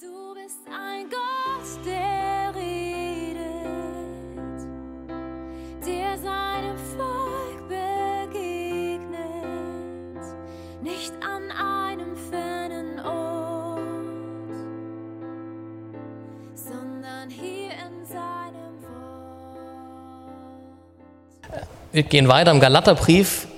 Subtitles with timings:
[0.00, 3.38] Du bist ein Gott, der redet,
[5.86, 9.10] der seinem Volk begegnet,
[10.82, 13.80] nicht an einem fernen Ort,
[16.54, 20.30] sondern hier in seinem Wort.
[21.92, 23.49] Wir gehen weiter im Galaterbrief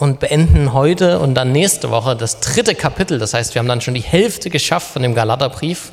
[0.00, 3.18] und beenden heute und dann nächste Woche das dritte Kapitel.
[3.18, 5.92] Das heißt, wir haben dann schon die Hälfte geschafft von dem Galaterbrief.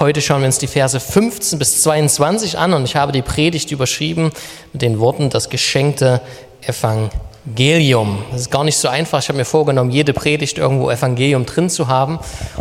[0.00, 3.70] Heute schauen wir uns die Verse 15 bis 22 an und ich habe die Predigt
[3.70, 4.32] überschrieben
[4.72, 6.20] mit den Worten das geschenkte
[6.62, 8.24] Evangelium.
[8.32, 9.20] Das ist gar nicht so einfach.
[9.20, 12.18] Ich habe mir vorgenommen, jede Predigt irgendwo Evangelium drin zu haben.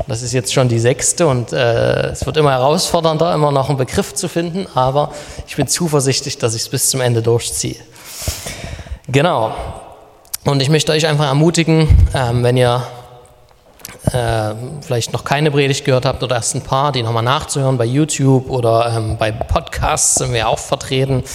[0.07, 3.79] Das ist jetzt schon die sechste und äh, es wird immer herausfordernder, immer noch einen
[3.79, 5.11] Begriff zu finden, aber
[5.47, 7.77] ich bin zuversichtlich, dass ich es bis zum Ende durchziehe.
[9.07, 9.53] Genau.
[10.47, 12.81] Und ich möchte euch einfach ermutigen, ähm, wenn ihr
[14.13, 17.83] äh, vielleicht noch keine Predigt gehört habt oder erst ein paar, die nochmal nachzuhören bei
[17.83, 21.25] YouTube oder ähm, bei Podcasts sind wir auch vertreten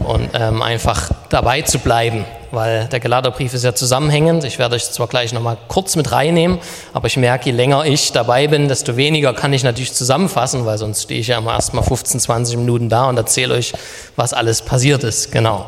[0.00, 4.42] und ähm, einfach dabei zu bleiben, weil der Geladerbrief ist ja zusammenhängend.
[4.42, 6.58] Ich werde euch zwar gleich nochmal kurz mit reinnehmen,
[6.92, 10.78] aber ich merke, je länger ich dabei bin, desto weniger kann ich natürlich zusammenfassen, weil
[10.78, 13.74] sonst stehe ich ja immer erst mal 15, 20 Minuten da und erzähle euch,
[14.16, 15.30] was alles passiert ist.
[15.30, 15.66] Genau.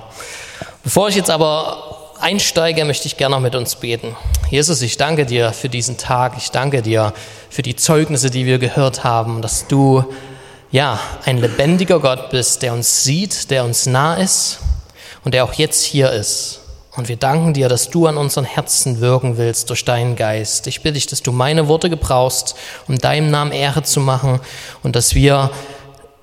[0.83, 4.17] Bevor ich jetzt aber einsteige, möchte ich gerne noch mit uns beten.
[4.51, 6.35] Jesus, ich danke dir für diesen Tag.
[6.37, 7.13] Ich danke dir
[7.51, 10.05] für die Zeugnisse, die wir gehört haben, dass du
[10.71, 14.59] ja ein lebendiger Gott bist, der uns sieht, der uns nah ist
[15.25, 16.61] und der auch jetzt hier ist.
[16.97, 20.67] Und wir danken dir, dass du an unseren Herzen wirken willst durch deinen Geist.
[20.67, 22.57] Ich bitte dich, dass du meine Worte gebrauchst,
[22.89, 24.41] um deinem Namen Ehre zu machen
[24.83, 25.51] und dass wir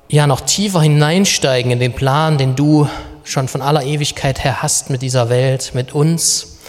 [0.10, 2.90] ja noch tiefer hineinsteigen in den Plan, den du
[3.26, 6.60] schon von aller Ewigkeit her hast mit dieser Welt, mit uns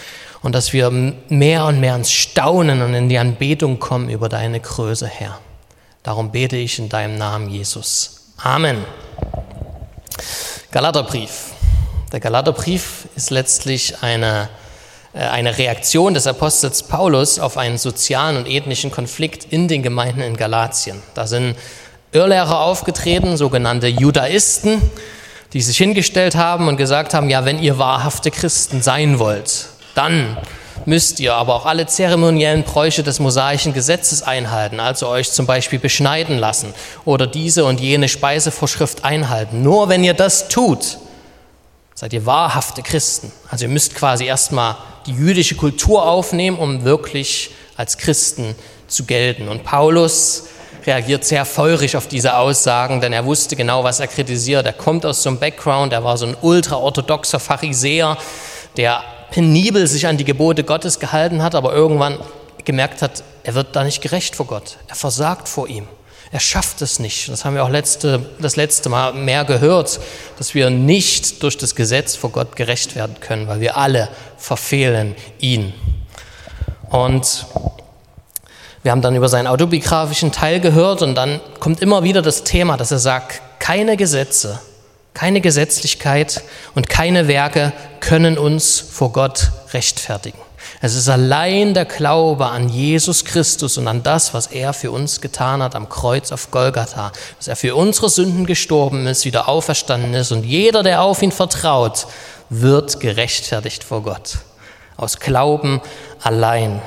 [0.43, 4.61] und dass wir mehr und mehr ins Staunen und in die Anbetung kommen über deine
[4.61, 5.39] Größe, Herr.
[6.03, 8.33] Darum bete ich in deinem Namen, Jesus.
[8.39, 8.85] Amen.
[10.71, 11.53] Galaterbrief.
[12.13, 14.49] Der Galaterbrief ist letztlich eine,
[15.15, 20.21] äh, eine Reaktion des Apostels Paulus auf einen sozialen und ethnischen Konflikt in den Gemeinden
[20.21, 21.03] in Galatien.
[21.15, 21.57] Da sind
[22.13, 24.81] Irrlehrer aufgetreten, sogenannte Judaisten,
[25.53, 30.37] die sich hingestellt haben und gesagt haben, ja, wenn ihr wahrhafte Christen sein wollt, dann
[30.85, 35.79] müsst ihr aber auch alle zeremoniellen Bräuche des mosaischen Gesetzes einhalten, also euch zum Beispiel
[35.79, 36.75] beschneiden lassen
[37.05, 39.63] oder diese und jene Speisevorschrift einhalten.
[39.63, 40.99] Nur wenn ihr das tut,
[41.95, 43.33] seid ihr wahrhafte Christen.
[43.51, 44.77] Also ihr müsst quasi erstmal
[45.07, 48.55] die jüdische Kultur aufnehmen, um wirklich als Christen
[48.87, 49.49] zu gelten.
[49.49, 50.45] Und Paulus
[50.87, 54.67] reagiert sehr feurig auf diese Aussagen, denn er wusste genau, was er kritisiert.
[54.67, 58.17] Er kommt aus so einem Background, er war so ein ultraorthodoxer Pharisäer,
[58.77, 62.19] der penibel sich an die Gebote Gottes gehalten hat, aber irgendwann
[62.65, 64.77] gemerkt hat, er wird da nicht gerecht vor Gott.
[64.89, 65.87] Er versagt vor ihm.
[66.33, 67.29] Er schafft es nicht.
[67.29, 70.01] Das haben wir auch letzte, das letzte Mal mehr gehört,
[70.39, 75.15] dass wir nicht durch das Gesetz vor Gott gerecht werden können, weil wir alle verfehlen
[75.39, 75.73] ihn.
[76.91, 77.47] Und
[78.87, 82.77] wir haben dann über seinen autobiografischen Teil gehört und dann kommt immer wieder das Thema,
[82.77, 84.61] dass er sagt, keine Gesetze,
[85.13, 86.45] keine Gesetzlichkeit
[86.77, 90.39] und keine Werke können uns vor Gott rechtfertigen.
[90.81, 95.21] Es ist allein der Glaube an Jesus Christus und an das, was er für uns
[95.21, 100.15] getan hat am Kreuz auf Golgatha, dass er für unsere Sünden gestorben ist, wieder auferstanden
[100.15, 102.07] ist und jeder, der auf ihn vertraut,
[102.51, 104.39] wird gerechtfertigt vor Gott.
[104.97, 105.81] Aus Glauben
[106.23, 106.81] allein.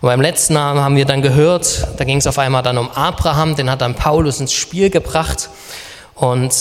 [0.00, 2.88] Und beim letzten Mal haben wir dann gehört, da ging es auf einmal dann um
[2.90, 5.50] Abraham, den hat dann Paulus ins Spiel gebracht.
[6.14, 6.54] Und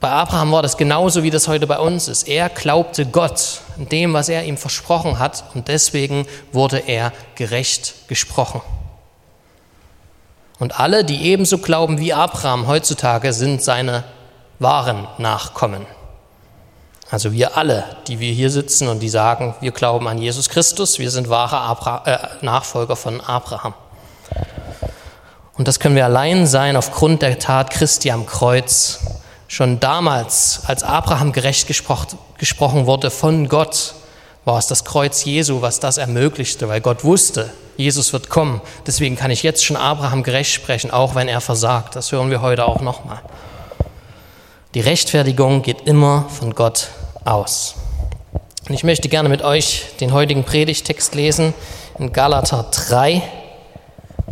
[0.00, 2.26] bei Abraham war das genauso, wie das heute bei uns ist.
[2.26, 8.08] Er glaubte Gott in dem, was er ihm versprochen hat, und deswegen wurde er gerecht
[8.08, 8.62] gesprochen.
[10.58, 14.04] Und alle, die ebenso glauben wie Abraham heutzutage, sind seine
[14.58, 15.86] wahren Nachkommen.
[17.12, 20.98] Also wir alle, die wir hier sitzen und die sagen, wir glauben an Jesus Christus,
[20.98, 23.74] wir sind wahre Abra äh, Nachfolger von Abraham.
[25.58, 29.00] Und das können wir allein sein aufgrund der Tat Christi am Kreuz.
[29.46, 33.92] Schon damals, als Abraham gerecht gesprochen, gesprochen wurde von Gott,
[34.46, 38.62] war es das Kreuz Jesu, was das ermöglichte, weil Gott wusste, Jesus wird kommen.
[38.86, 41.94] Deswegen kann ich jetzt schon Abraham gerecht sprechen, auch wenn er versagt.
[41.94, 43.20] Das hören wir heute auch nochmal.
[44.74, 46.88] Die Rechtfertigung geht immer von Gott
[47.26, 47.74] aus.
[48.66, 51.52] Und ich möchte gerne mit euch den heutigen Predigtext lesen
[51.98, 53.22] in Galater 3,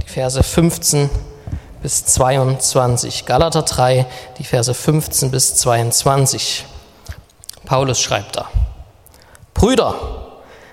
[0.03, 1.11] die Verse 15
[1.83, 3.27] bis 22.
[3.27, 4.07] Galater 3,
[4.39, 6.65] die Verse 15 bis 22.
[7.67, 8.49] Paulus schreibt da,
[9.53, 9.95] Brüder,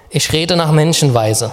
[0.09, 1.51] ich rede nach Menschenweise.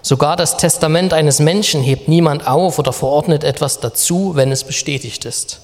[0.00, 5.26] Sogar das Testament eines Menschen hebt niemand auf oder verordnet etwas dazu, wenn es bestätigt
[5.26, 5.60] ist.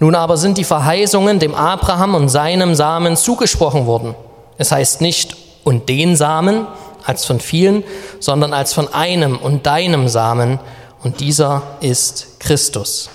[0.00, 4.14] Nun aber sind die Verheißungen dem Abraham und seinem Samen zugesprochen worden.
[4.56, 6.66] Es heißt nicht und den Samen
[7.04, 7.84] als von vielen,
[8.20, 10.60] sondern als von einem und deinem Samen,
[11.02, 13.08] und dieser ist Christus.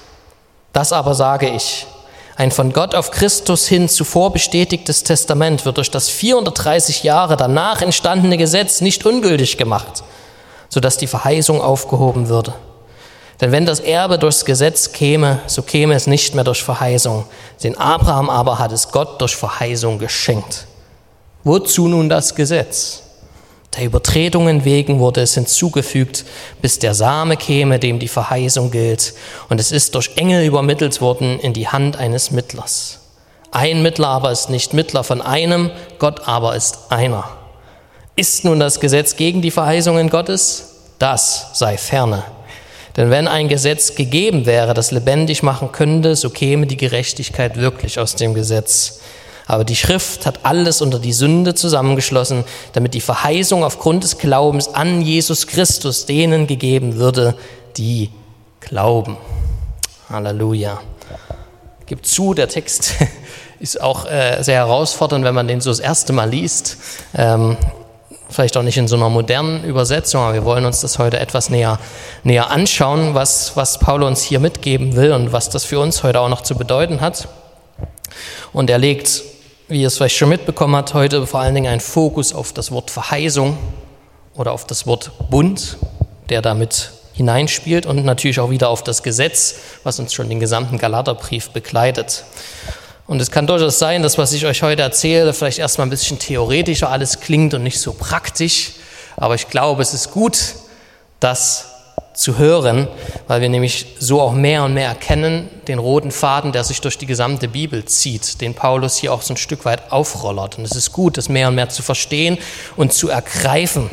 [0.71, 1.85] Das aber sage ich,
[2.35, 7.81] ein von Gott auf Christus hin zuvor bestätigtes Testament wird durch das 430 Jahre danach
[7.81, 10.03] entstandene Gesetz nicht ungültig gemacht,
[10.69, 12.53] sodass die Verheißung aufgehoben würde.
[13.41, 17.25] Denn wenn das Erbe durchs Gesetz käme, so käme es nicht mehr durch Verheißung.
[17.63, 20.67] Den Abraham aber hat es Gott durch Verheißung geschenkt.
[21.43, 23.01] Wozu nun das Gesetz?
[23.75, 26.25] Der Übertretungen wegen wurde es hinzugefügt,
[26.61, 29.13] bis der Same käme, dem die Verheißung gilt.
[29.49, 32.99] Und es ist durch Engel übermittelt worden in die Hand eines Mittlers.
[33.51, 37.25] Ein Mittler aber ist nicht Mittler von einem, Gott aber ist einer.
[38.15, 40.69] Ist nun das Gesetz gegen die Verheißungen Gottes?
[40.99, 42.23] Das sei ferne.
[42.95, 47.99] Denn wenn ein Gesetz gegeben wäre, das lebendig machen könnte, so käme die Gerechtigkeit wirklich
[47.99, 48.99] aus dem Gesetz.
[49.45, 52.43] Aber die Schrift hat alles unter die Sünde zusammengeschlossen,
[52.73, 57.35] damit die Verheißung aufgrund des Glaubens an Jesus Christus denen gegeben würde,
[57.77, 58.09] die
[58.61, 59.17] glauben.
[60.09, 60.79] Halleluja.
[61.85, 62.93] Gibt zu, der Text
[63.59, 66.77] ist auch äh, sehr herausfordernd, wenn man den so das erste Mal liest.
[67.15, 67.57] Ähm,
[68.33, 71.49] vielleicht auch nicht in so einer modernen Übersetzung, aber wir wollen uns das heute etwas
[71.49, 71.79] näher,
[72.23, 76.19] näher anschauen, was, was Paulus uns hier mitgeben will und was das für uns heute
[76.19, 77.27] auch noch zu bedeuten hat.
[78.51, 79.23] Und er legt
[79.67, 82.71] wie ihr es vielleicht schon mitbekommen habt, heute vor allen Dingen ein Fokus auf das
[82.71, 83.57] Wort Verheißung
[84.35, 85.77] oder auf das Wort Bund,
[86.29, 90.77] der damit hineinspielt und natürlich auch wieder auf das Gesetz, was uns schon den gesamten
[90.77, 92.23] Galaterbrief begleitet.
[93.05, 96.19] Und es kann durchaus sein, dass was ich euch heute erzähle, vielleicht erstmal ein bisschen
[96.19, 98.73] theoretischer alles klingt und nicht so praktisch,
[99.17, 100.37] aber ich glaube, es ist gut,
[101.19, 101.69] dass
[102.13, 102.87] zu hören,
[103.27, 106.97] weil wir nämlich so auch mehr und mehr erkennen, den roten Faden, der sich durch
[106.97, 110.57] die gesamte Bibel zieht, den Paulus hier auch so ein Stück weit aufrollert.
[110.57, 112.37] Und es ist gut, das mehr und mehr zu verstehen
[112.75, 113.89] und zu ergreifen,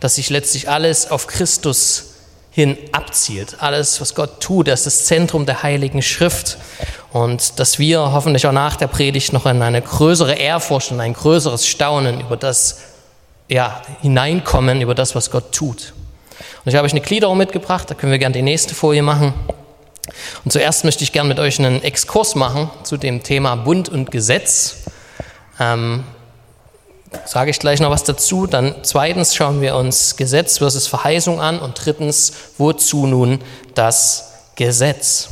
[0.00, 2.13] dass sich letztlich alles auf Christus
[2.54, 3.56] hin abzielt.
[3.58, 6.56] Alles, was Gott tut, das ist das Zentrum der Heiligen Schrift.
[7.12, 11.14] Und dass wir hoffentlich auch nach der Predigt noch in eine größere Ehrfurcht und ein
[11.14, 12.78] größeres Staunen über das
[13.48, 15.94] ja, hineinkommen, über das, was Gott tut.
[16.64, 19.34] Und ich habe euch eine Gliederung mitgebracht, da können wir gerne die nächste Folie machen.
[20.44, 24.12] Und zuerst möchte ich gerne mit euch einen Exkurs machen zu dem Thema Bund und
[24.12, 24.76] Gesetz.
[25.58, 26.04] Ähm,
[27.24, 28.46] sage ich gleich noch was dazu.
[28.46, 33.40] Dann zweitens schauen wir uns Gesetz versus Verheißung an und drittens, wozu nun
[33.74, 35.28] das Gesetz?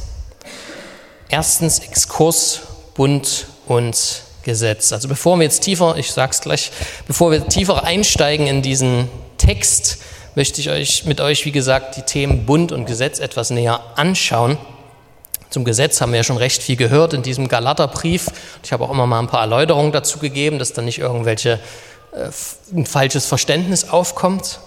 [1.28, 2.60] Erstens Exkurs,
[2.94, 4.92] Bund und Gesetz.
[4.92, 6.72] Also bevor wir jetzt tiefer, ich sage es gleich,
[7.06, 9.08] bevor wir tiefer einsteigen in diesen
[9.38, 9.98] Text,
[10.34, 14.58] möchte ich euch mit euch, wie gesagt, die Themen Bund und Gesetz etwas näher anschauen.
[15.52, 18.28] Zum Gesetz haben wir ja schon recht viel gehört in diesem Galaterbrief.
[18.64, 21.60] Ich habe auch immer mal ein paar Erläuterungen dazu gegeben, dass da nicht irgendwelche
[22.12, 22.30] äh,
[22.74, 24.60] ein falsches Verständnis aufkommt.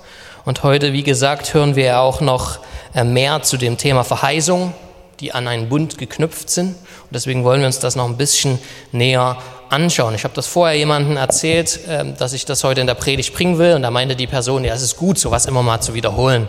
[0.46, 2.60] Und heute, wie gesagt, hören wir ja auch noch
[2.94, 4.76] äh, mehr zu dem Thema Verheißung,
[5.20, 6.76] die an einen Bund geknüpft sind.
[6.76, 8.60] Und deswegen wollen wir uns das noch ein bisschen
[8.92, 9.38] näher
[9.70, 10.14] anschauen.
[10.14, 13.58] Ich habe das vorher jemandem erzählt, ähm, dass ich das heute in der Predigt bringen
[13.58, 16.48] will und da meinte die Person, ja, es ist gut, sowas immer mal zu wiederholen.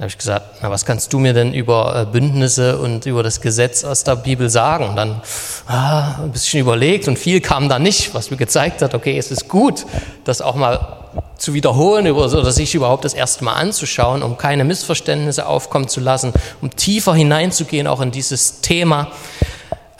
[0.00, 3.22] Da habe ich gesagt, na, was kannst du mir denn über äh, Bündnisse und über
[3.22, 4.88] das Gesetz aus der Bibel sagen?
[4.88, 5.20] Und dann
[5.66, 9.30] ah, ein bisschen überlegt und viel kam da nicht, was mir gezeigt hat, okay, es
[9.30, 9.84] ist gut,
[10.24, 11.04] das auch mal
[11.36, 16.32] zu wiederholen oder sich überhaupt das erste Mal anzuschauen, um keine Missverständnisse aufkommen zu lassen,
[16.62, 19.08] um tiefer hineinzugehen auch in dieses Thema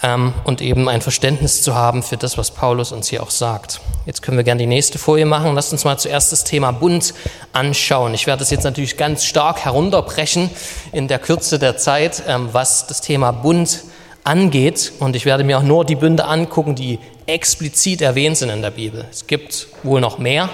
[0.03, 3.81] ähm, und eben ein Verständnis zu haben für das, was Paulus uns hier auch sagt.
[4.07, 5.55] Jetzt können wir gerne die nächste Folie machen.
[5.55, 7.15] Lasst uns mal zuerst das Thema Bund
[7.53, 8.15] anschauen.
[8.15, 10.51] Ich werde das jetzt natürlich ganz stark herunterbrechen
[10.93, 13.81] in der Kürze der Zeit, ähm, was das Thema Bund
[14.25, 14.93] angeht.
[15.01, 18.71] Und ich werde mir auch nur die Bünde angucken, die explizit erwähnt sind in der
[18.71, 19.05] Bibel.
[19.11, 20.49] Es gibt wohl noch mehr,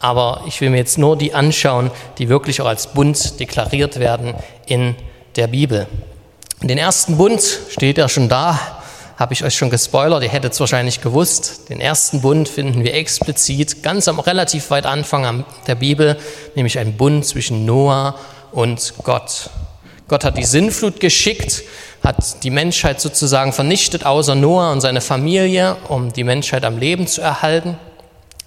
[0.00, 4.34] aber ich will mir jetzt nur die anschauen, die wirklich auch als Bund deklariert werden
[4.66, 4.94] in
[5.36, 5.86] der Bibel.
[6.62, 8.58] Den ersten Bund steht ja schon da,
[9.16, 11.70] habe ich euch schon gespoilert, ihr hättet es wahrscheinlich gewusst.
[11.70, 16.18] Den ersten Bund finden wir explizit ganz am relativ weit Anfang der Bibel,
[16.54, 18.18] nämlich ein Bund zwischen Noah
[18.52, 19.50] und Gott.
[20.08, 21.62] Gott hat die Sinnflut geschickt,
[22.04, 27.06] hat die Menschheit sozusagen vernichtet, außer Noah und seine Familie, um die Menschheit am Leben
[27.06, 27.78] zu erhalten.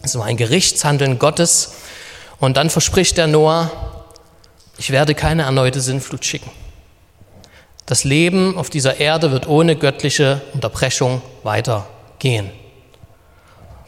[0.02, 1.74] Es war ein Gerichtshandeln Gottes.
[2.40, 3.70] Und dann verspricht der Noah,
[4.78, 6.50] ich werde keine erneute Sinnflut schicken.
[7.90, 12.52] Das Leben auf dieser Erde wird ohne göttliche Unterbrechung weitergehen.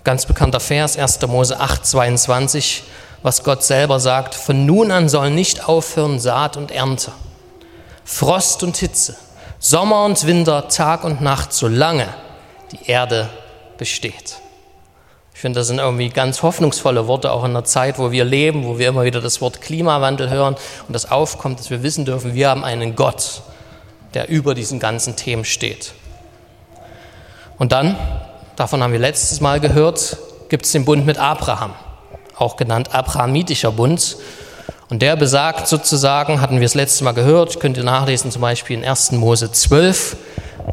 [0.04, 1.22] Ganz bekannter Vers, 1.
[1.28, 2.82] Mose 8, 22.
[3.22, 7.12] was Gott selber sagt, von nun an soll nicht aufhören Saat und Ernte,
[8.04, 9.16] Frost und Hitze,
[9.60, 12.08] Sommer und Winter, Tag und Nacht, solange
[12.72, 13.30] die Erde
[13.78, 14.38] besteht.
[15.36, 18.66] Ich finde, das sind irgendwie ganz hoffnungsvolle Worte, auch in einer Zeit, wo wir leben,
[18.66, 20.56] wo wir immer wieder das Wort Klimawandel hören
[20.88, 23.44] und das aufkommt, dass wir wissen dürfen, wir haben einen Gott,
[24.14, 25.94] der über diesen ganzen Themen steht.
[27.58, 27.96] Und dann,
[28.56, 30.18] davon haben wir letztes Mal gehört,
[30.50, 31.74] gibt es den Bund mit Abraham,
[32.36, 34.18] auch genannt Abrahamitischer Bund.
[34.90, 38.78] Und der besagt sozusagen, hatten wir das letzte Mal gehört, könnt ihr nachlesen zum Beispiel
[38.78, 39.14] in 1.
[39.14, 40.18] Mose 12,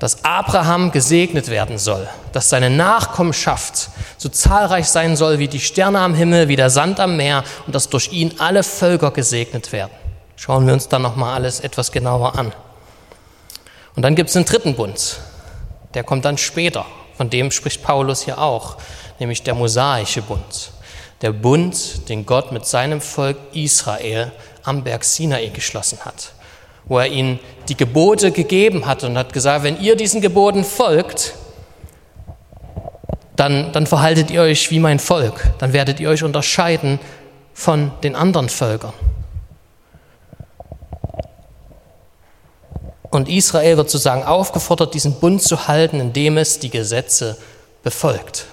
[0.00, 6.00] dass Abraham gesegnet werden soll, dass seine Nachkommenschaft so zahlreich sein soll wie die Sterne
[6.00, 9.92] am Himmel, wie der Sand am Meer und dass durch ihn alle Völker gesegnet werden.
[10.37, 12.52] Schauen wir uns dann nochmal alles etwas genauer an.
[13.99, 15.19] Und dann gibt es einen dritten Bund,
[15.95, 16.87] der kommt dann später,
[17.17, 18.76] von dem spricht Paulus hier auch,
[19.19, 20.71] nämlich der mosaische Bund.
[21.21, 24.31] Der Bund, den Gott mit seinem Volk Israel
[24.62, 26.31] am Berg Sinai geschlossen hat
[26.85, 31.35] wo er ihnen die Gebote gegeben hat und hat gesagt, wenn ihr diesen Geboten folgt,
[33.35, 37.00] dann, dann verhaltet ihr euch wie mein Volk, dann werdet ihr euch unterscheiden
[37.52, 38.93] von den anderen Völkern.
[43.11, 47.38] Und Israel wird sozusagen aufgefordert, diesen Bund zu halten, indem es die Gesetze
[47.83, 48.47] befolgt.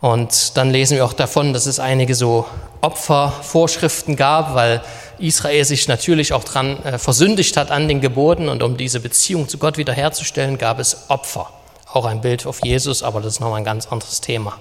[0.00, 2.46] Und dann lesen wir auch davon, dass es einige so
[2.82, 4.80] Opfervorschriften gab, weil
[5.18, 9.48] Israel sich natürlich auch daran äh, versündigt hat an den Geboten und um diese Beziehung
[9.48, 11.50] zu Gott wiederherzustellen, gab es Opfer.
[11.92, 14.58] Auch ein Bild auf Jesus, aber das ist nochmal ein ganz anderes Thema.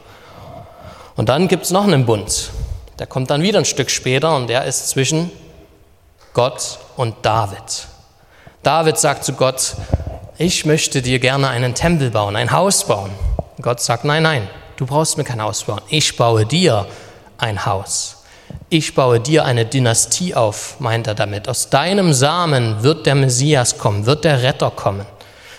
[1.16, 2.50] Und dann gibt es noch einen Bund.
[2.98, 5.30] Der kommt dann wieder ein Stück später und der ist zwischen
[6.34, 7.88] Gott und David.
[8.68, 9.78] David sagt zu Gott,
[10.38, 13.12] ich möchte dir gerne einen Tempel bauen, ein Haus bauen.
[13.62, 15.80] Gott sagt, nein, nein, du brauchst mir kein Haus bauen.
[15.88, 16.86] Ich baue dir
[17.38, 18.26] ein Haus.
[18.68, 21.48] Ich baue dir eine Dynastie auf, meint er damit.
[21.48, 25.06] Aus deinem Samen wird der Messias kommen, wird der Retter kommen.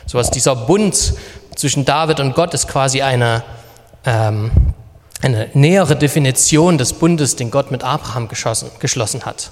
[0.04, 1.14] So was dieser Bund
[1.56, 3.42] zwischen David und Gott ist quasi eine,
[4.04, 4.50] ähm,
[5.22, 9.50] eine nähere Definition des Bundes, den Gott mit Abraham geschlossen hat.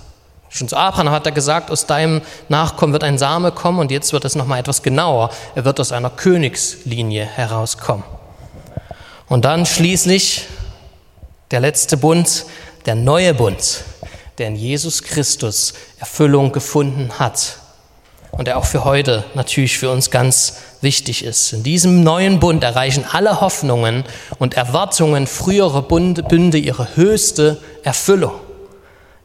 [0.48, 4.12] Schon zu Abraham hat er gesagt, aus deinem Nachkommen wird ein Same kommen und jetzt
[4.12, 5.30] wird es nochmal etwas genauer.
[5.54, 8.04] Er wird aus einer Königslinie herauskommen.
[9.28, 10.46] Und dann schließlich
[11.50, 12.46] der letzte Bund,
[12.86, 13.84] der neue Bund,
[14.38, 17.58] der in Jesus Christus Erfüllung gefunden hat
[18.30, 21.52] und der auch für heute natürlich für uns ganz wichtig ist.
[21.52, 24.04] In diesem neuen Bund erreichen alle Hoffnungen
[24.38, 28.45] und Erwartungen früherer Bünde ihre höchste Erfüllung.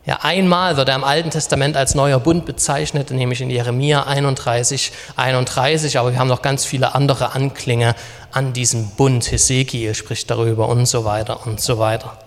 [0.03, 4.91] Ja, einmal wird er im Alten Testament als neuer Bund bezeichnet, nämlich in Jeremia 31,
[5.15, 7.93] 31, aber wir haben noch ganz viele andere Anklänge
[8.31, 9.31] an diesem Bund.
[9.31, 12.17] Hesekiel spricht darüber und so weiter und so weiter.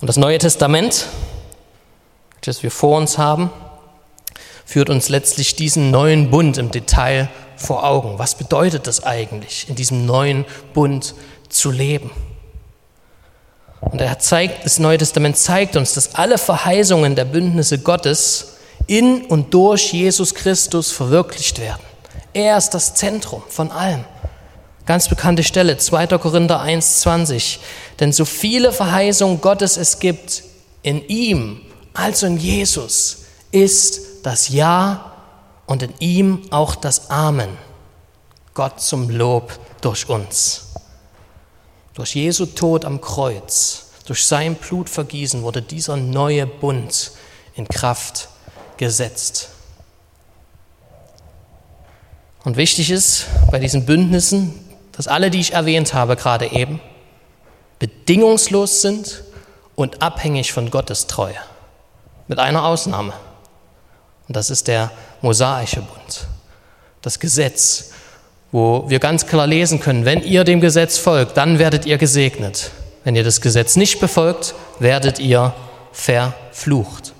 [0.00, 1.06] Und das Neue Testament,
[2.40, 3.50] das wir vor uns haben,
[4.64, 8.18] führt uns letztlich diesen neuen Bund im Detail vor Augen.
[8.18, 11.14] Was bedeutet das eigentlich, in diesem neuen Bund
[11.48, 12.10] zu leben?
[13.80, 18.56] Und er zeigt, das Neue Testament zeigt uns, dass alle Verheißungen der Bündnisse Gottes
[18.86, 21.82] in und durch Jesus Christus verwirklicht werden.
[22.32, 24.04] Er ist das Zentrum von allem.
[24.86, 26.06] Ganz bekannte Stelle, 2.
[26.18, 27.58] Korinther 1,20.
[28.00, 30.42] Denn so viele Verheißungen Gottes es gibt,
[30.82, 31.60] in ihm,
[31.92, 35.12] also in Jesus, ist das Ja
[35.66, 37.58] und in ihm auch das Amen.
[38.54, 40.67] Gott zum Lob durch uns.
[41.98, 47.10] Durch Jesu Tod am Kreuz, durch sein Blutvergießen wurde dieser neue Bund
[47.56, 48.28] in Kraft
[48.76, 49.48] gesetzt.
[52.44, 54.54] Und wichtig ist bei diesen Bündnissen,
[54.92, 56.80] dass alle, die ich erwähnt habe gerade eben,
[57.80, 59.24] bedingungslos sind
[59.74, 61.34] und abhängig von Gottes Treue.
[62.28, 63.12] Mit einer Ausnahme.
[64.28, 66.28] Und das ist der mosaische Bund.
[67.02, 67.90] Das Gesetz,
[68.52, 72.70] wo wir ganz klar lesen können, wenn ihr dem Gesetz folgt, dann werdet ihr gesegnet.
[73.04, 75.54] Wenn ihr das Gesetz nicht befolgt, werdet ihr
[75.92, 77.12] verflucht.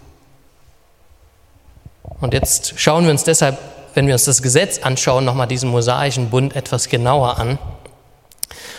[2.20, 3.58] Und jetzt schauen wir uns deshalb
[3.98, 7.58] wenn wir uns das Gesetz anschauen, nochmal diesen mosaischen Bund etwas genauer an,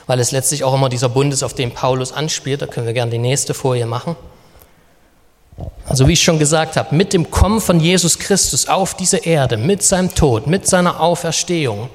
[0.08, 2.62] weil es letztlich auch immer dieser Bund ist, auf den Paulus anspielt.
[2.62, 4.16] Da können wir gerne die nächste Folie machen.
[5.90, 9.58] Also wie ich schon gesagt habe, mit dem Kommen von Jesus Christus auf diese Erde,
[9.58, 11.90] mit seinem Tod, mit seiner Auferstehung,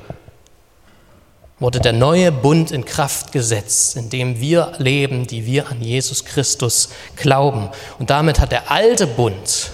[1.65, 6.27] wurde der neue Bund in Kraft gesetzt, in dem wir leben, die wir an Jesus
[6.27, 7.71] Christus glauben.
[7.99, 9.71] Und damit hat der alte Bund,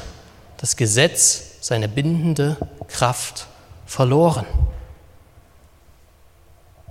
[0.59, 2.57] das Gesetz, seine bindende
[2.87, 3.49] Kraft
[3.87, 4.47] verloren.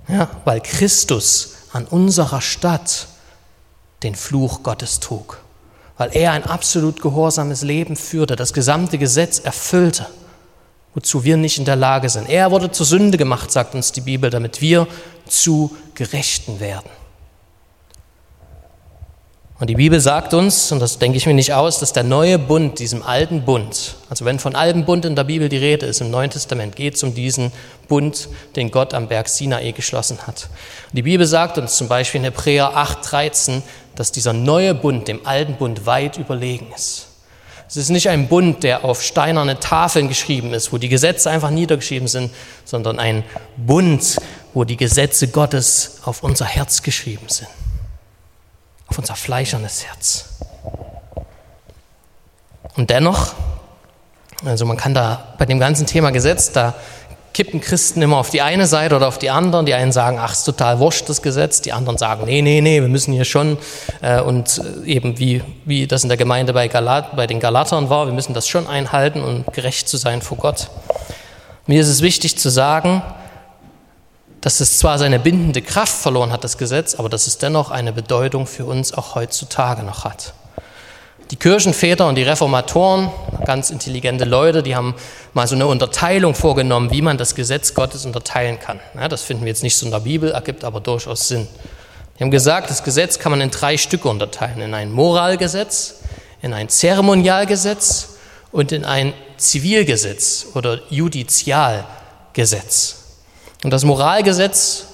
[0.06, 3.06] Ja, weil Christus an unserer Stadt
[4.02, 5.38] den Fluch Gottes trug,
[5.96, 10.06] weil er ein absolut gehorsames Leben führte, das gesamte Gesetz erfüllte,
[10.94, 12.28] wozu wir nicht in der Lage sind.
[12.28, 14.86] Er wurde zur Sünde gemacht, sagt uns die Bibel, damit wir
[15.26, 16.90] zu Gerechten werden.
[19.60, 22.38] Und die Bibel sagt uns, und das denke ich mir nicht aus, dass der neue
[22.38, 26.00] Bund diesem alten Bund, also wenn von altem Bund in der Bibel die Rede ist,
[26.00, 27.52] im Neuen Testament geht es um diesen
[27.86, 30.48] Bund, den Gott am Berg Sinai geschlossen hat.
[30.88, 33.60] Und die Bibel sagt uns zum Beispiel in Hebräer 8,13,
[33.96, 37.09] dass dieser neue Bund dem alten Bund weit überlegen ist.
[37.70, 41.50] Es ist nicht ein Bund, der auf steinerne Tafeln geschrieben ist, wo die Gesetze einfach
[41.50, 42.30] niedergeschrieben sind,
[42.64, 43.24] sondern ein
[43.56, 44.18] Bund,
[44.52, 47.48] wo die Gesetze Gottes auf unser Herz geschrieben sind
[48.90, 50.24] auf unser fleischernes Herz.
[52.76, 53.34] Und dennoch,
[54.44, 56.74] also man kann da bei dem ganzen Thema Gesetz, da
[57.32, 59.64] kippen Christen immer auf die eine Seite oder auf die andere.
[59.64, 61.60] Die einen sagen, ach, ist total wurscht, das Gesetz.
[61.60, 63.58] Die anderen sagen, nee, nee, nee, wir müssen hier schon,
[64.02, 68.06] äh, und eben wie, wie das in der Gemeinde bei, Galat, bei den Galatern war,
[68.06, 70.68] wir müssen das schon einhalten, um gerecht zu sein vor Gott.
[71.66, 73.02] Mir ist es wichtig zu sagen,
[74.40, 77.92] dass es zwar seine bindende Kraft verloren hat, das Gesetz, aber dass es dennoch eine
[77.92, 80.34] Bedeutung für uns auch heutzutage noch hat.
[81.30, 83.08] Die Kirchenväter und die Reformatoren,
[83.44, 84.96] ganz intelligente Leute, die haben
[85.32, 88.80] mal so eine Unterteilung vorgenommen, wie man das Gesetz Gottes unterteilen kann.
[88.96, 91.46] Ja, das finden wir jetzt nicht so in der Bibel, ergibt aber durchaus Sinn.
[92.18, 94.60] Die haben gesagt, das Gesetz kann man in drei Stücke unterteilen.
[94.60, 96.00] In ein Moralgesetz,
[96.42, 98.16] in ein Zeremonialgesetz
[98.50, 102.96] und in ein Zivilgesetz oder Judizialgesetz.
[103.62, 104.86] Und das Moralgesetz,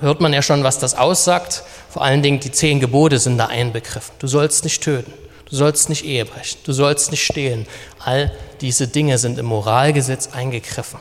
[0.00, 1.62] hört man ja schon, was das aussagt.
[1.90, 4.14] Vor allen Dingen die zehn Gebote sind da einbegriffen.
[4.18, 5.12] Du sollst nicht töten,
[5.48, 7.66] du sollst nicht Ehe brechen, du sollst nicht stehlen.
[8.04, 11.00] All diese Dinge sind im Moralgesetz eingegriffen.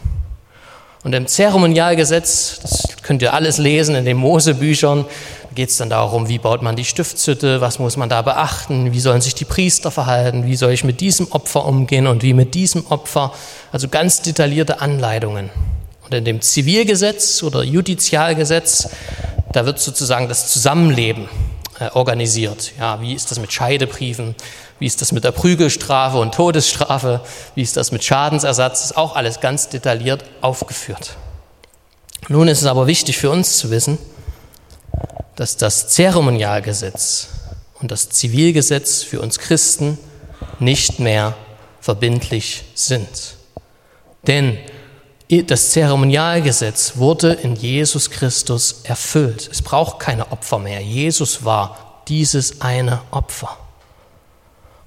[1.04, 5.06] Und im Zeremonialgesetz, das könnt ihr alles lesen in den Mosebüchern,
[5.54, 9.00] geht es dann darum, wie baut man die Stiftshütte, was muss man da beachten, wie
[9.00, 12.56] sollen sich die Priester verhalten, wie soll ich mit diesem Opfer umgehen und wie mit
[12.56, 13.34] diesem Opfer.
[13.72, 15.52] Also ganz detaillierte Anleitungen.
[16.06, 18.90] Und in dem Zivilgesetz oder Judizialgesetz,
[19.52, 21.28] da wird sozusagen das Zusammenleben
[21.80, 22.74] äh, organisiert.
[22.80, 24.36] Ja, wie ist das mit Scheidebriefen?
[24.80, 27.22] Wie ist das mit der Prügelstrafe und Todesstrafe?
[27.56, 28.82] Wie ist das mit Schadensersatz?
[28.82, 31.16] Das ist auch alles ganz detailliert aufgeführt.
[32.28, 33.98] Nun ist es aber wichtig für uns zu wissen,
[35.36, 37.30] dass das Zeremonialgesetz
[37.82, 39.98] und das Zivilgesetz für uns Christen
[40.60, 41.36] nicht mehr
[41.82, 43.36] verbindlich sind.
[44.28, 44.58] Denn
[45.30, 49.50] das Zeremonialgesetz wurde in Jesus Christus erfüllt.
[49.52, 50.82] Es braucht keine Opfer mehr.
[50.82, 53.58] Jesus war dieses eine Opfer.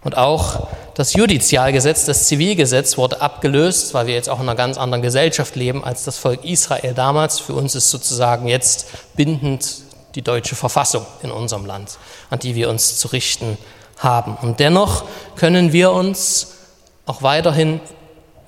[0.05, 4.79] Und auch das Judizialgesetz, das Zivilgesetz wurde abgelöst, weil wir jetzt auch in einer ganz
[4.79, 7.41] anderen Gesellschaft leben als das Volk Israel damals.
[7.41, 9.83] Für uns ist sozusagen jetzt bindend
[10.15, 11.99] die deutsche Verfassung in unserem Land,
[12.31, 13.59] an die wir uns zu richten
[13.99, 14.37] haben.
[14.41, 16.55] Und dennoch können wir uns
[17.05, 17.81] auch weiterhin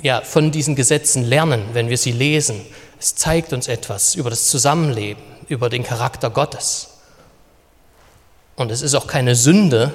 [0.02, 2.60] ja, von diesen Gesetzen lernen, wenn wir sie lesen.
[2.98, 6.88] Es zeigt uns etwas über das Zusammenleben, über den Charakter Gottes.
[8.56, 9.92] Und es ist auch keine Sünde,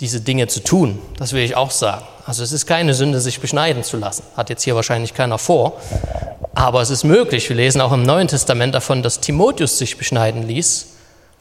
[0.00, 0.98] diese Dinge zu tun.
[1.18, 2.04] Das will ich auch sagen.
[2.26, 4.24] Also es ist keine Sünde, sich beschneiden zu lassen.
[4.36, 5.80] Hat jetzt hier wahrscheinlich keiner vor.
[6.54, 7.48] Aber es ist möglich.
[7.48, 10.94] Wir lesen auch im Neuen Testament davon, dass Timotheus sich beschneiden ließ,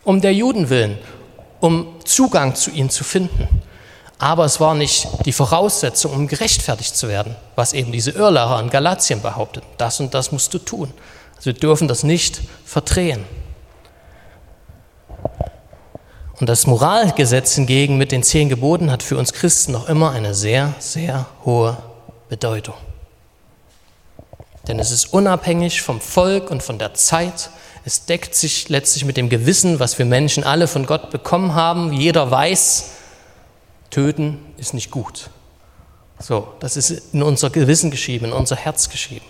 [0.03, 0.97] um der Juden willen,
[1.59, 3.47] um Zugang zu ihnen zu finden.
[4.21, 8.69] Aber es war nicht die Voraussetzung, um gerechtfertigt zu werden, was eben diese Irrlehrer an
[8.69, 9.63] Galatien behauptet.
[9.79, 10.93] Das und das musst du tun.
[11.37, 13.25] Also wir dürfen das nicht verdrehen.
[16.39, 20.35] Und das Moralgesetz hingegen mit den zehn Geboten hat für uns Christen noch immer eine
[20.35, 21.77] sehr, sehr hohe
[22.29, 22.75] Bedeutung.
[24.67, 27.49] Denn es ist unabhängig vom Volk und von der Zeit.
[27.85, 31.91] Es deckt sich letztlich mit dem Gewissen, was wir Menschen alle von Gott bekommen haben.
[31.91, 33.00] Jeder weiß,
[33.91, 35.29] Töten ist nicht gut.
[36.17, 39.25] So, das ist in unser Gewissen geschrieben, in unser Herz geschrieben.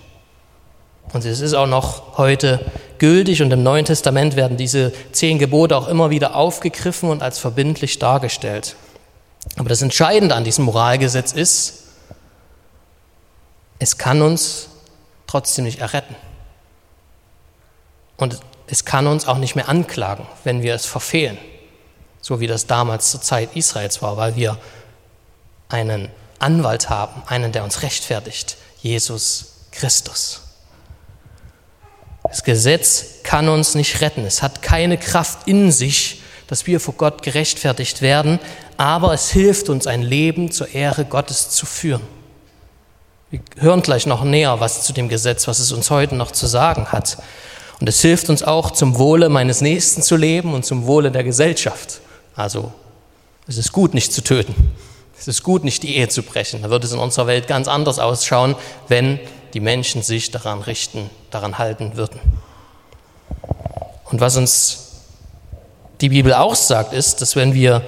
[1.14, 5.76] Und es ist auch noch heute gültig und im Neuen Testament werden diese zehn Gebote
[5.76, 8.76] auch immer wieder aufgegriffen und als verbindlich dargestellt.
[9.58, 11.84] Aber das Entscheidende an diesem Moralgesetz ist,
[13.80, 14.70] es kann uns
[15.28, 16.16] trotzdem nicht erretten.
[18.18, 21.38] Und es kann uns auch nicht mehr anklagen, wenn wir es verfehlen
[22.22, 24.58] so wie das damals zur Zeit Israels war, weil wir
[25.70, 30.42] einen Anwalt haben, einen, der uns rechtfertigt, Jesus Christus.
[32.24, 34.26] Das Gesetz kann uns nicht retten.
[34.26, 38.40] Es hat keine Kraft in sich, dass wir vor Gott gerechtfertigt werden,
[38.78, 42.02] aber es hilft uns, ein Leben zur Ehre Gottes zu führen.
[43.30, 46.48] Wir hören gleich noch näher was zu dem Gesetz, was es uns heute noch zu
[46.48, 47.18] sagen hat.
[47.80, 51.24] Und es hilft uns auch, zum Wohle meines Nächsten zu leben und zum Wohle der
[51.24, 52.02] Gesellschaft.
[52.36, 52.72] Also,
[53.48, 54.56] es ist gut, nicht zu töten.
[55.18, 56.64] Es ist gut, nicht die Ehe zu brechen.
[56.64, 58.56] Da würde es in unserer Welt ganz anders ausschauen,
[58.88, 59.20] wenn
[59.54, 62.20] die Menschen sich daran richten, daran halten würden.
[64.06, 64.88] Und was uns
[66.02, 67.84] die Bibel auch sagt, ist, dass wenn wir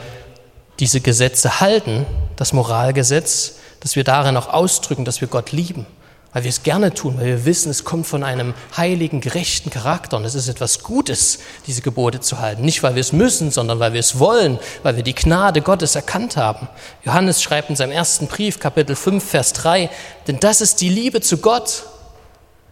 [0.79, 5.85] diese Gesetze halten, das Moralgesetz, dass wir darin auch ausdrücken, dass wir Gott lieben,
[6.33, 10.17] weil wir es gerne tun, weil wir wissen, es kommt von einem heiligen, gerechten Charakter
[10.17, 12.63] und es ist etwas Gutes, diese Gebote zu halten.
[12.63, 15.95] Nicht, weil wir es müssen, sondern weil wir es wollen, weil wir die Gnade Gottes
[15.95, 16.67] erkannt haben.
[17.05, 19.91] Johannes schreibt in seinem ersten Brief, Kapitel 5, Vers 3,
[20.27, 21.83] denn das ist die Liebe zu Gott,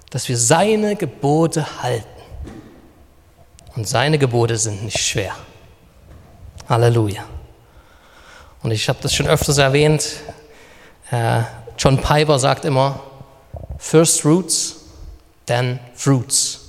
[0.10, 2.08] dass wir seine Gebote halten.
[3.76, 5.34] Und seine Gebote sind nicht schwer.
[6.67, 7.24] Halleluja.
[8.63, 10.17] Und ich habe das schon öfters erwähnt.
[11.10, 11.43] Äh,
[11.78, 13.00] John Piper sagt immer,
[13.81, 14.75] First Roots,
[15.47, 16.59] then Fruits.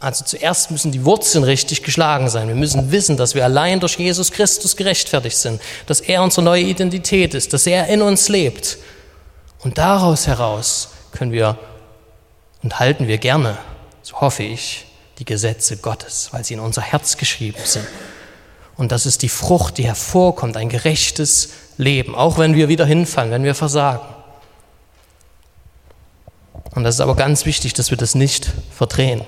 [0.00, 2.48] Also zuerst müssen die Wurzeln richtig geschlagen sein.
[2.48, 6.64] Wir müssen wissen, dass wir allein durch Jesus Christus gerechtfertigt sind, dass er unsere neue
[6.64, 8.78] Identität ist, dass er in uns lebt.
[9.60, 11.58] Und daraus heraus können wir
[12.64, 13.58] und halten wir gerne,
[14.02, 14.86] so hoffe ich,
[15.18, 17.86] die Gesetze Gottes, weil sie in unser Herz geschrieben sind.
[18.76, 23.30] Und das ist die Frucht, die hervorkommt, ein gerechtes Leben, auch wenn wir wieder hinfallen,
[23.30, 24.21] wenn wir versagen.
[26.74, 29.22] Und das ist aber ganz wichtig, dass wir das nicht verdrehen.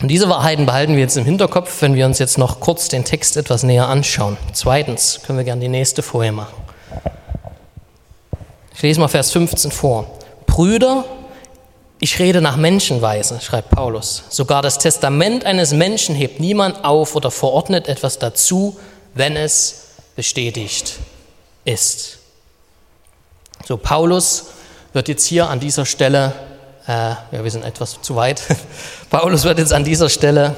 [0.00, 3.04] Und diese Wahrheiten behalten wir jetzt im Hinterkopf, wenn wir uns jetzt noch kurz den
[3.04, 4.36] Text etwas näher anschauen.
[4.52, 6.54] Zweitens können wir gerne die nächste Folie machen.
[8.74, 10.06] Ich lese mal Vers 15 vor.
[10.46, 11.04] Brüder,
[12.00, 14.24] ich rede nach Menschenweise, schreibt Paulus.
[14.28, 18.76] Sogar das Testament eines Menschen hebt niemand auf oder verordnet etwas dazu,
[19.14, 19.86] wenn es
[20.16, 20.98] bestätigt
[21.64, 22.18] ist.
[23.66, 24.46] So, Paulus
[24.94, 26.32] wird jetzt hier an dieser Stelle,
[26.86, 28.42] äh, ja, wir sind etwas zu weit,
[29.10, 30.56] Paulus wird jetzt an dieser Stelle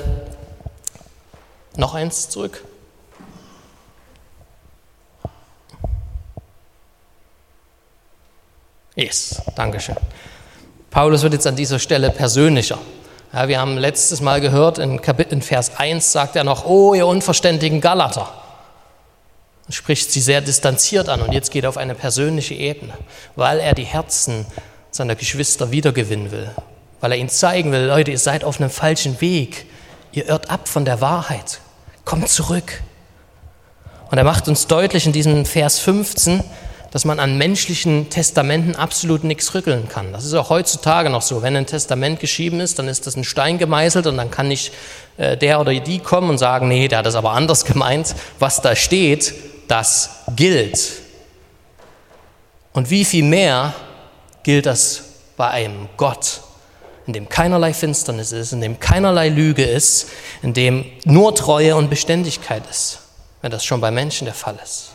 [1.76, 2.62] noch eins zurück.
[8.94, 9.96] Yes, Dankeschön.
[10.90, 12.78] Paulus wird jetzt an dieser Stelle persönlicher.
[13.32, 15.00] Ja, wir haben letztes Mal gehört, in,
[15.42, 18.45] Vers 1 sagt er noch, oh ihr unverständigen Galater
[19.66, 21.22] und spricht sie sehr distanziert an.
[21.22, 22.94] Und jetzt geht er auf eine persönliche Ebene,
[23.34, 24.46] weil er die Herzen
[24.90, 26.50] seiner Geschwister wiedergewinnen will,
[27.00, 29.66] weil er ihnen zeigen will, Leute, ihr seid auf einem falschen Weg,
[30.12, 31.60] ihr irrt ab von der Wahrheit,
[32.04, 32.82] kommt zurück.
[34.10, 36.42] Und er macht uns deutlich in diesem Vers 15,
[36.92, 40.12] dass man an menschlichen Testamenten absolut nichts rütteln kann.
[40.12, 41.42] Das ist auch heutzutage noch so.
[41.42, 44.72] Wenn ein Testament geschrieben ist, dann ist das ein Stein gemeißelt und dann kann nicht
[45.18, 48.14] äh, der oder die kommen und sagen, nee, der hat das aber anders gemeint.
[48.38, 49.34] Was da steht,
[49.68, 51.02] das gilt.
[52.72, 53.74] Und wie viel mehr
[54.42, 55.02] gilt das
[55.36, 56.40] bei einem Gott,
[57.06, 60.08] in dem keinerlei Finsternis ist, in dem keinerlei Lüge ist,
[60.42, 63.00] in dem nur Treue und Beständigkeit ist,
[63.42, 64.90] wenn das schon bei Menschen der Fall ist.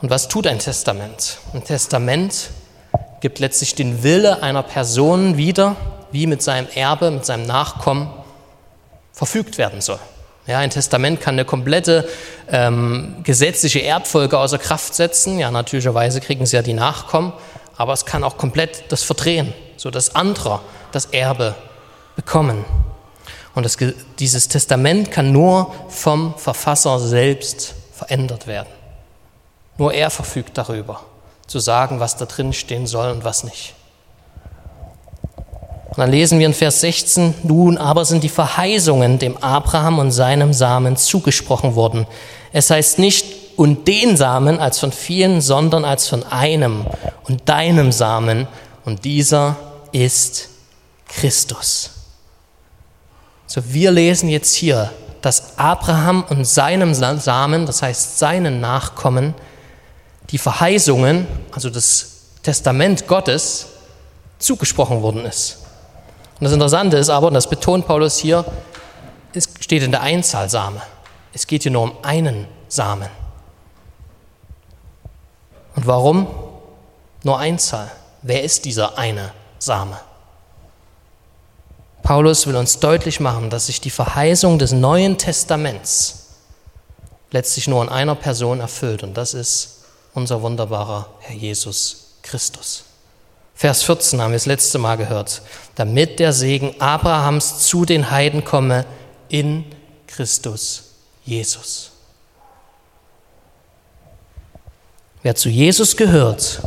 [0.00, 1.38] Und was tut ein Testament?
[1.54, 2.50] Ein Testament
[3.20, 5.76] gibt letztlich den Wille einer Person wieder,
[6.12, 8.10] wie mit seinem Erbe, mit seinem Nachkommen
[9.12, 9.98] verfügt werden soll.
[10.46, 12.08] Ja, ein Testament kann eine komplette
[12.50, 15.38] ähm, gesetzliche Erbfolge außer Kraft setzen.
[15.38, 17.32] Ja, natürlicherweise kriegen sie ja die Nachkommen,
[17.76, 20.60] aber es kann auch komplett das verdrehen, sodass andere
[20.92, 21.56] das Erbe
[22.14, 22.64] bekommen.
[23.56, 23.76] Und das,
[24.18, 28.68] dieses Testament kann nur vom Verfasser selbst verändert werden.
[29.78, 31.00] Nur er verfügt darüber,
[31.46, 33.74] zu sagen, was da drin stehen soll und was nicht.
[35.96, 40.10] Und dann lesen wir in Vers 16, nun aber sind die Verheißungen dem Abraham und
[40.10, 42.06] seinem Samen zugesprochen worden.
[42.52, 43.24] Es heißt nicht
[43.56, 46.84] und den Samen als von vielen, sondern als von einem
[47.24, 48.46] und deinem Samen.
[48.84, 49.56] Und dieser
[49.90, 50.50] ist
[51.08, 51.92] Christus.
[53.46, 59.32] So, wir lesen jetzt hier, dass Abraham und seinem Samen, das heißt seinen Nachkommen,
[60.28, 62.08] die Verheißungen, also das
[62.42, 63.68] Testament Gottes,
[64.38, 65.65] zugesprochen worden ist.
[66.38, 68.44] Und das Interessante ist aber, und das betont Paulus hier,
[69.32, 70.80] es steht in der Einzahl Same.
[71.32, 73.08] Es geht hier nur um einen Samen.
[75.74, 76.26] Und warum?
[77.22, 77.90] Nur Einzahl.
[78.22, 79.98] Wer ist dieser eine Same?
[82.02, 86.26] Paulus will uns deutlich machen, dass sich die Verheißung des Neuen Testaments
[87.30, 89.02] letztlich nur in einer Person erfüllt.
[89.02, 92.85] Und das ist unser wunderbarer Herr Jesus Christus.
[93.56, 95.40] Vers 14 haben wir das letzte Mal gehört.
[95.76, 98.84] Damit der Segen Abrahams zu den Heiden komme
[99.30, 99.64] in
[100.06, 100.92] Christus
[101.24, 101.90] Jesus.
[105.22, 106.60] Wer zu Jesus gehört,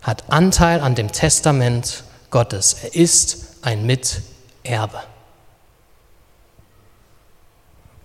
[0.00, 2.76] hat Anteil an dem Testament Gottes.
[2.82, 5.02] Er ist ein Miterbe.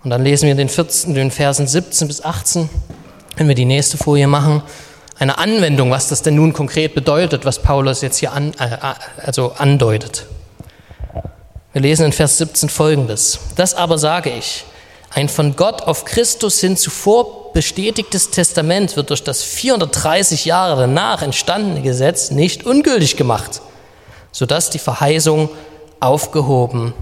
[0.04, 2.68] Und dann lesen wir den, 14, den Versen 17 bis 18,
[3.36, 4.62] wenn wir die nächste Folie machen,
[5.20, 8.78] eine Anwendung, was das denn nun konkret bedeutet, was Paulus jetzt hier an, äh,
[9.24, 10.26] also andeutet.
[11.74, 13.38] Wir lesen in Vers 17 folgendes.
[13.54, 14.64] Das aber sage ich,
[15.12, 21.20] ein von Gott auf Christus hin zuvor bestätigtes Testament wird durch das 430 Jahre danach
[21.20, 23.60] entstandene Gesetz nicht ungültig gemacht,
[24.32, 25.50] sodass die Verheißung
[26.00, 26.94] aufgehoben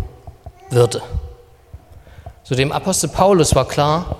[0.70, 1.02] würde.
[2.42, 4.16] So dem Apostel Paulus war klar,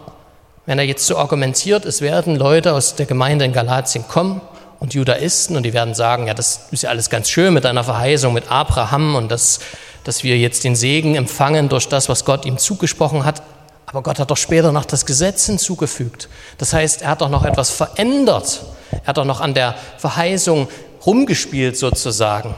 [0.69, 4.43] wenn er jetzt so argumentiert, es werden Leute aus der Gemeinde in Galatien kommen
[4.81, 7.85] und Judaisten und die werden sagen, ja, das ist ja alles ganz schön mit einer
[7.85, 9.61] Verheißung mit Abraham und das,
[10.05, 13.43] dass wir jetzt den Segen empfangen durch das, was Gott ihm zugesprochen hat.
[13.87, 16.29] Aber Gott hat doch später noch das Gesetz hinzugefügt.
[16.59, 18.61] Das heißt, er hat doch noch etwas verändert.
[18.91, 20.69] Er hat doch noch an der Verheißung
[21.07, 22.55] rumgespielt sozusagen.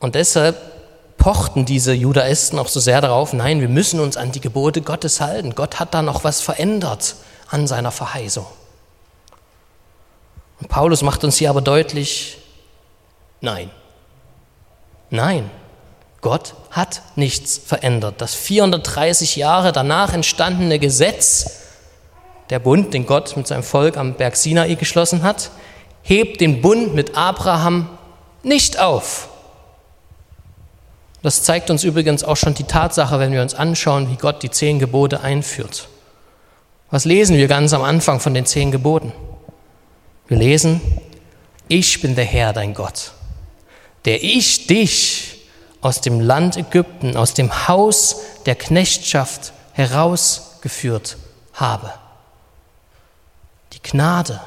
[0.00, 0.73] Und deshalb
[1.16, 5.20] pochten diese Judaisten auch so sehr darauf, nein, wir müssen uns an die Gebote Gottes
[5.20, 5.54] halten.
[5.54, 7.16] Gott hat da noch was verändert
[7.48, 8.46] an seiner Verheißung.
[10.60, 12.38] Und Paulus macht uns hier aber deutlich,
[13.40, 13.70] nein,
[15.10, 15.50] nein,
[16.20, 18.14] Gott hat nichts verändert.
[18.18, 21.60] Das 430 Jahre danach entstandene Gesetz,
[22.50, 25.50] der Bund, den Gott mit seinem Volk am Berg Sinai geschlossen hat,
[26.02, 27.90] hebt den Bund mit Abraham
[28.42, 29.28] nicht auf.
[31.24, 34.50] Das zeigt uns übrigens auch schon die Tatsache, wenn wir uns anschauen, wie Gott die
[34.50, 35.88] zehn Gebote einführt.
[36.90, 39.10] Was lesen wir ganz am Anfang von den zehn Geboten?
[40.28, 40.82] Wir lesen,
[41.66, 43.12] ich bin der Herr, dein Gott,
[44.04, 45.48] der ich dich
[45.80, 51.16] aus dem Land Ägypten, aus dem Haus der Knechtschaft herausgeführt
[51.54, 51.90] habe.
[53.72, 54.42] Die Gnade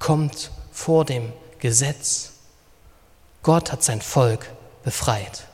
[0.00, 2.32] kommt vor dem Gesetz.
[3.44, 4.50] Gott hat sein Volk
[4.82, 5.44] befreit.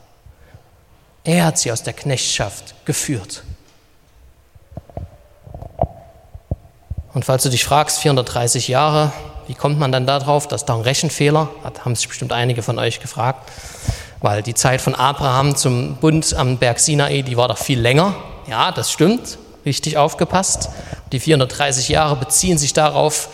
[1.25, 3.43] Er hat sie aus der Knechtschaft geführt.
[7.13, 9.11] Und falls du dich fragst, 430 Jahre,
[9.47, 12.77] wie kommt man dann darauf, dass da ein Rechenfehler, hat, haben sich bestimmt einige von
[12.77, 13.51] euch gefragt,
[14.21, 18.15] weil die Zeit von Abraham zum Bund am Berg Sinai, die war doch viel länger.
[18.47, 20.69] Ja, das stimmt, richtig aufgepasst.
[21.11, 23.29] Die 430 Jahre beziehen sich darauf,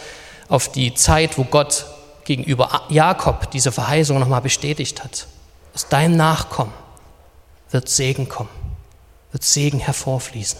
[0.47, 1.85] auf die Zeit, wo Gott
[2.23, 5.27] gegenüber Jakob diese Verheißung nochmal bestätigt hat.
[5.73, 6.73] Aus deinem Nachkommen
[7.71, 8.49] wird Segen kommen,
[9.31, 10.59] wird Segen hervorfließen.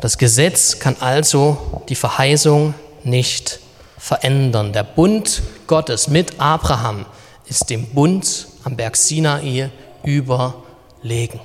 [0.00, 3.60] Das Gesetz kann also die Verheißung nicht
[3.98, 4.72] verändern.
[4.72, 7.06] Der Bund Gottes mit Abraham
[7.46, 9.70] ist dem Bund am Berg Sinai
[10.02, 11.40] überlegen.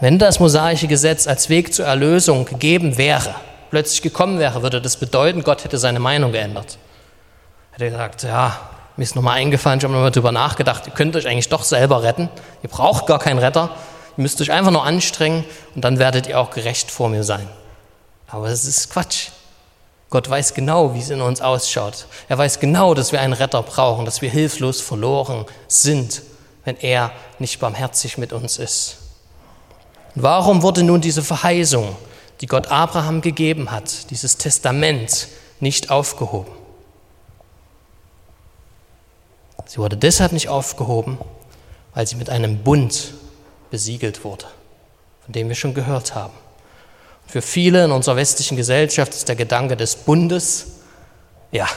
[0.00, 3.34] Wenn das mosaische Gesetz als Weg zur Erlösung gegeben wäre,
[3.68, 6.78] plötzlich gekommen wäre, würde das bedeuten, Gott hätte seine Meinung geändert.
[7.72, 8.58] Er hätte gesagt, ja,
[9.00, 12.02] mir ist nochmal eingefallen, ich habe nochmal darüber nachgedacht, ihr könnt euch eigentlich doch selber
[12.02, 12.28] retten.
[12.62, 13.70] Ihr braucht gar keinen Retter.
[14.18, 17.48] Ihr müsst euch einfach nur anstrengen und dann werdet ihr auch gerecht vor mir sein.
[18.28, 19.28] Aber es ist Quatsch.
[20.10, 22.08] Gott weiß genau, wie es in uns ausschaut.
[22.28, 26.20] Er weiß genau, dass wir einen Retter brauchen, dass wir hilflos verloren sind,
[26.66, 28.98] wenn er nicht barmherzig mit uns ist.
[30.14, 31.96] Und warum wurde nun diese Verheißung,
[32.42, 36.59] die Gott Abraham gegeben hat, dieses Testament, nicht aufgehoben?
[39.70, 41.16] Sie wurde deshalb nicht aufgehoben,
[41.94, 43.14] weil sie mit einem Bund
[43.70, 44.46] besiegelt wurde,
[45.24, 46.32] von dem wir schon gehört haben.
[47.22, 50.66] Und für viele in unserer westlichen Gesellschaft ist der Gedanke des Bundes,
[51.52, 51.68] ja,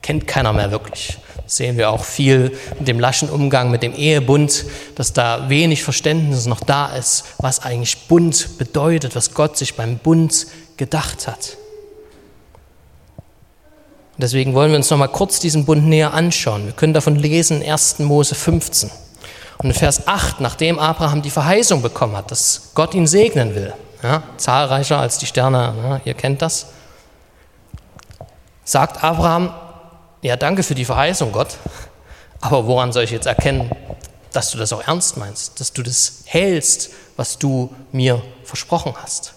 [0.00, 1.18] kennt keiner mehr wirklich.
[1.42, 5.82] Das sehen wir auch viel mit dem laschen Umgang mit dem Ehebund, dass da wenig
[5.82, 11.56] Verständnis noch da ist, was eigentlich Bund bedeutet, was Gott sich beim Bund gedacht hat.
[14.20, 16.66] Und deswegen wollen wir uns noch mal kurz diesen Bund näher anschauen.
[16.66, 18.00] Wir können davon lesen in 1.
[18.00, 18.90] Mose 15.
[19.56, 23.72] Und in Vers 8, nachdem Abraham die Verheißung bekommen hat, dass Gott ihn segnen will,
[24.02, 26.66] ja, zahlreicher als die Sterne, ja, ihr kennt das,
[28.62, 29.54] sagt Abraham,
[30.20, 31.56] ja, danke für die Verheißung, Gott,
[32.42, 33.70] aber woran soll ich jetzt erkennen,
[34.34, 39.32] dass du das auch ernst meinst, dass du das hältst, was du mir versprochen hast?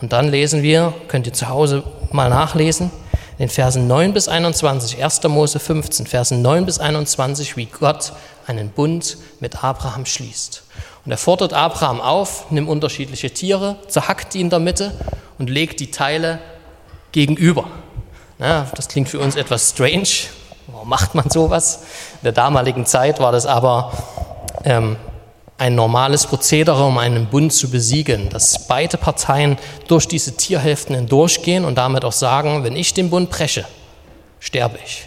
[0.00, 2.92] Und dann lesen wir, könnt ihr zu Hause mal nachlesen,
[3.38, 5.22] in den Versen 9 bis 21, 1.
[5.24, 8.12] Mose 15, Versen 9 bis 21, wie Gott
[8.46, 10.62] einen Bund mit Abraham schließt.
[11.04, 14.92] Und er fordert Abraham auf, nimm unterschiedliche Tiere, zerhackt die in der Mitte
[15.38, 16.38] und legt die Teile
[17.12, 17.66] gegenüber.
[18.38, 20.08] Ja, das klingt für uns etwas strange.
[20.66, 21.82] Warum macht man sowas?
[22.14, 23.92] In der damaligen Zeit war das aber
[24.64, 24.96] ähm,
[25.58, 29.56] ein normales Prozedere, um einen Bund zu besiegeln, dass beide Parteien
[29.88, 33.66] durch diese Tierhälften hindurchgehen und damit auch sagen, wenn ich den Bund breche,
[34.38, 35.06] sterbe ich.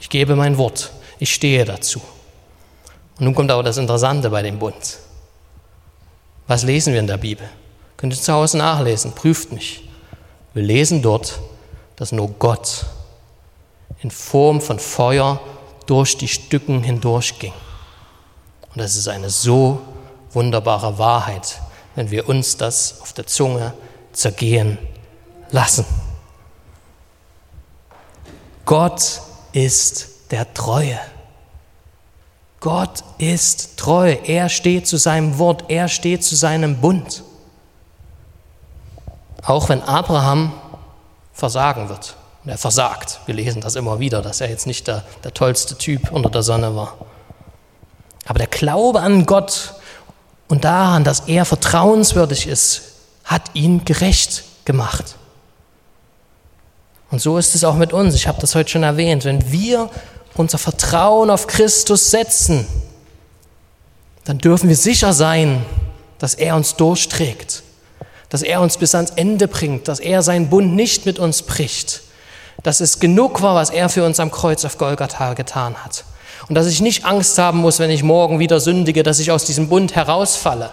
[0.00, 2.00] Ich gebe mein Wort, ich stehe dazu.
[3.18, 4.98] Und nun kommt aber das Interessante bei dem Bund.
[6.46, 7.48] Was lesen wir in der Bibel?
[7.96, 9.88] Könnt ihr zu Hause nachlesen, prüft mich.
[10.54, 11.38] Wir lesen dort,
[11.96, 12.86] dass nur Gott
[14.00, 15.40] in Form von Feuer
[15.86, 17.52] durch die Stücken hindurchging.
[18.70, 19.80] Und das ist eine so
[20.32, 21.60] wunderbare Wahrheit,
[21.94, 23.72] wenn wir uns das auf der Zunge
[24.12, 24.78] zergehen
[25.50, 25.84] lassen.
[28.64, 30.98] Gott ist der Treue.
[32.60, 34.16] Gott ist treu.
[34.24, 35.64] Er steht zu seinem Wort.
[35.68, 37.22] Er steht zu seinem Bund.
[39.44, 40.52] Auch wenn Abraham
[41.32, 42.16] versagen wird.
[42.44, 43.20] Und er versagt.
[43.26, 46.42] Wir lesen das immer wieder, dass er jetzt nicht der, der tollste Typ unter der
[46.42, 46.96] Sonne war.
[48.28, 49.74] Aber der Glaube an Gott
[50.48, 52.82] und daran, dass er vertrauenswürdig ist,
[53.24, 55.16] hat ihn gerecht gemacht.
[57.10, 58.14] Und so ist es auch mit uns.
[58.14, 59.24] Ich habe das heute schon erwähnt.
[59.24, 59.88] Wenn wir
[60.34, 62.66] unser Vertrauen auf Christus setzen,
[64.24, 65.64] dann dürfen wir sicher sein,
[66.18, 67.62] dass er uns durchträgt,
[68.28, 72.02] dass er uns bis ans Ende bringt, dass er seinen Bund nicht mit uns bricht,
[72.62, 76.04] dass es genug war, was er für uns am Kreuz auf Golgatha getan hat.
[76.48, 79.44] Und dass ich nicht Angst haben muss, wenn ich morgen wieder sündige, dass ich aus
[79.44, 80.70] diesem Bund herausfalle.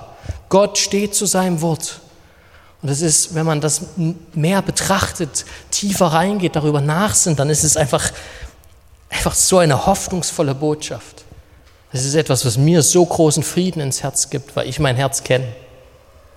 [0.50, 2.00] Gott steht zu seinem Wort.
[2.82, 3.82] Und es ist, wenn man das
[4.34, 8.12] mehr betrachtet, tiefer reingeht, darüber nachsinnt, dann ist es einfach,
[9.10, 11.24] einfach so eine hoffnungsvolle Botschaft.
[11.92, 15.24] Es ist etwas, was mir so großen Frieden ins Herz gibt, weil ich mein Herz
[15.24, 15.48] kenne.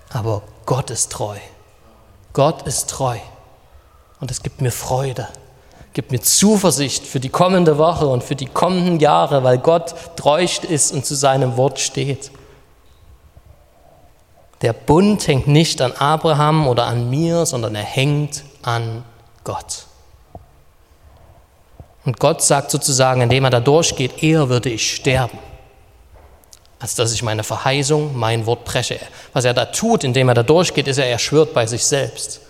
[0.09, 1.37] Aber Gott ist treu.
[2.33, 3.17] Gott ist treu.
[4.19, 5.27] Und es gibt mir Freude.
[5.93, 10.43] Gib mir Zuversicht für die kommende Woche und für die kommenden Jahre, weil Gott treu
[10.43, 12.31] ist und zu seinem Wort steht.
[14.61, 19.03] Der Bund hängt nicht an Abraham oder an mir, sondern er hängt an
[19.43, 19.85] Gott.
[22.05, 25.39] Und Gott sagt sozusagen, indem er da durchgeht, eher würde ich sterben,
[26.79, 28.99] als dass ich meine Verheißung, mein Wort breche.
[29.33, 32.41] Was er da tut, indem er da durchgeht, ist er, er schwört bei sich selbst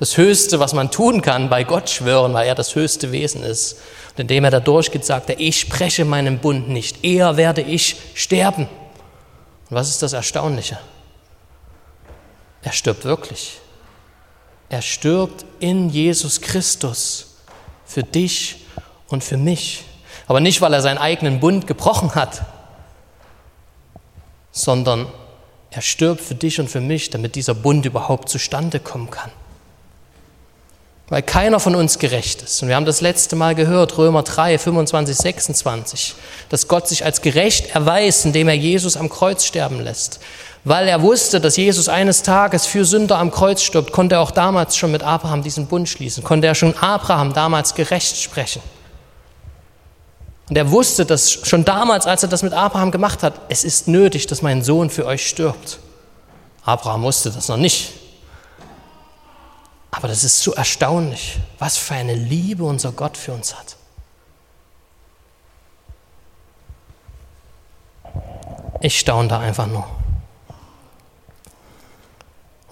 [0.00, 3.74] das Höchste, was man tun kann, bei Gott schwören, weil er das höchste Wesen ist.
[4.12, 7.96] Und indem er da durchgeht, sagt er, ich spreche meinen Bund nicht, eher werde ich
[8.14, 8.62] sterben.
[9.68, 10.78] Und was ist das Erstaunliche?
[12.62, 13.58] Er stirbt wirklich.
[14.70, 17.34] Er stirbt in Jesus Christus
[17.84, 18.64] für dich
[19.08, 19.84] und für mich.
[20.26, 22.46] Aber nicht, weil er seinen eigenen Bund gebrochen hat,
[24.50, 25.08] sondern
[25.70, 29.30] er stirbt für dich und für mich, damit dieser Bund überhaupt zustande kommen kann
[31.10, 32.62] weil keiner von uns gerecht ist.
[32.62, 36.14] Und wir haben das letzte Mal gehört, Römer 3, 25, 26,
[36.48, 40.20] dass Gott sich als gerecht erweist, indem er Jesus am Kreuz sterben lässt.
[40.62, 44.30] Weil er wusste, dass Jesus eines Tages für Sünder am Kreuz stirbt, konnte er auch
[44.30, 48.62] damals schon mit Abraham diesen Bund schließen, konnte er schon Abraham damals gerecht sprechen.
[50.48, 53.88] Und er wusste dass schon damals, als er das mit Abraham gemacht hat, es ist
[53.88, 55.78] nötig, dass mein Sohn für euch stirbt.
[56.64, 57.99] Abraham wusste das noch nicht.
[59.90, 63.76] Aber das ist so erstaunlich, was für eine Liebe unser Gott für uns hat.
[68.80, 69.84] Ich staune da einfach nur.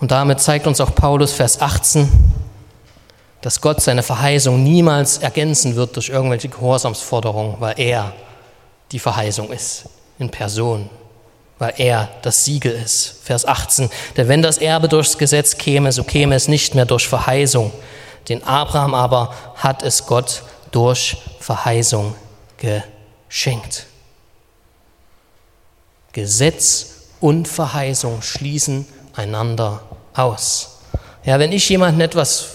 [0.01, 2.09] Und damit zeigt uns auch Paulus Vers 18,
[3.41, 8.13] dass Gott seine Verheißung niemals ergänzen wird durch irgendwelche Gehorsamsforderungen, weil er
[8.93, 9.85] die Verheißung ist
[10.19, 10.89] in Person
[11.59, 13.17] weil er das Siegel ist.
[13.25, 13.91] Vers 18.
[14.17, 17.73] Denn wenn das Erbe durchs Gesetz käme, so käme es nicht mehr durch Verheißung.
[18.29, 22.15] Den Abraham aber hat es Gott durch Verheißung
[22.59, 23.87] geschenkt.
[26.13, 29.83] Gesetz und Verheißung schließen einander
[30.15, 30.79] aus.
[31.25, 32.49] Ja, wenn ich jemandem etwas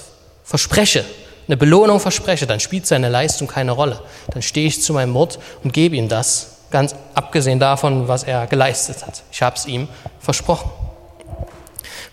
[0.44, 1.06] verspreche,
[1.48, 4.02] eine Belohnung verspreche, dann spielt seine Leistung keine Rolle.
[4.32, 8.48] Dann stehe ich zu meinem Wort und gebe ihm das ganz abgesehen davon, was er
[8.48, 9.24] geleistet hat.
[9.32, 9.88] Ich habe es ihm
[10.20, 10.70] versprochen.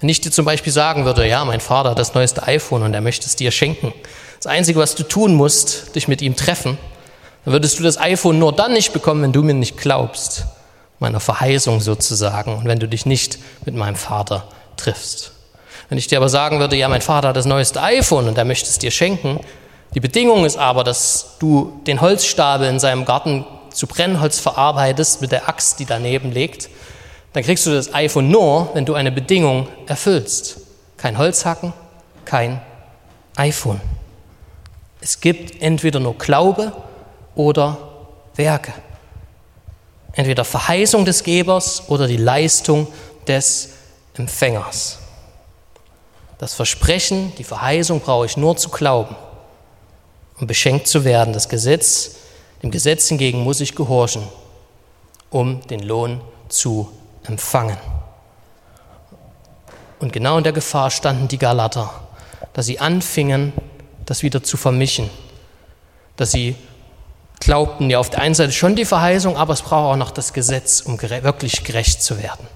[0.00, 2.94] Wenn ich dir zum Beispiel sagen würde, ja, mein Vater hat das neueste iPhone und
[2.94, 3.92] er möchte es dir schenken.
[4.36, 6.78] Das Einzige, was du tun musst, dich mit ihm treffen,
[7.44, 10.44] dann würdest du das iPhone nur dann nicht bekommen, wenn du mir nicht glaubst,
[10.98, 14.44] meiner Verheißung sozusagen, und wenn du dich nicht mit meinem Vater
[14.76, 15.32] triffst.
[15.88, 18.44] Wenn ich dir aber sagen würde, ja, mein Vater hat das neueste iPhone und er
[18.44, 19.40] möchte es dir schenken,
[19.94, 25.32] die Bedingung ist aber, dass du den Holzstapel in seinem Garten zu Brennholz verarbeitest mit
[25.32, 26.68] der Axt, die daneben liegt,
[27.32, 30.58] dann kriegst du das iPhone nur, wenn du eine Bedingung erfüllst.
[30.96, 31.72] Kein Holzhacken,
[32.24, 32.60] kein
[33.36, 33.80] iPhone.
[35.00, 36.72] Es gibt entweder nur Glaube
[37.34, 37.78] oder
[38.34, 38.72] Werke.
[40.12, 42.88] Entweder Verheißung des Gebers oder die Leistung
[43.26, 43.70] des
[44.14, 44.98] Empfängers.
[46.38, 49.14] Das Versprechen, die Verheißung brauche ich nur zu glauben,
[50.38, 51.32] um beschenkt zu werden.
[51.32, 52.16] Das Gesetz,
[52.62, 54.22] dem Gesetz hingegen muss ich gehorchen,
[55.30, 56.90] um den Lohn zu
[57.24, 57.76] empfangen.
[59.98, 61.90] Und genau in der Gefahr standen die Galater,
[62.52, 63.52] dass sie anfingen,
[64.06, 65.10] das wieder zu vermischen,
[66.16, 66.56] dass sie
[67.38, 70.32] glaubten ja auf der einen Seite schon die Verheißung, aber es braucht auch noch das
[70.32, 72.46] Gesetz, um wirklich gerecht zu werden.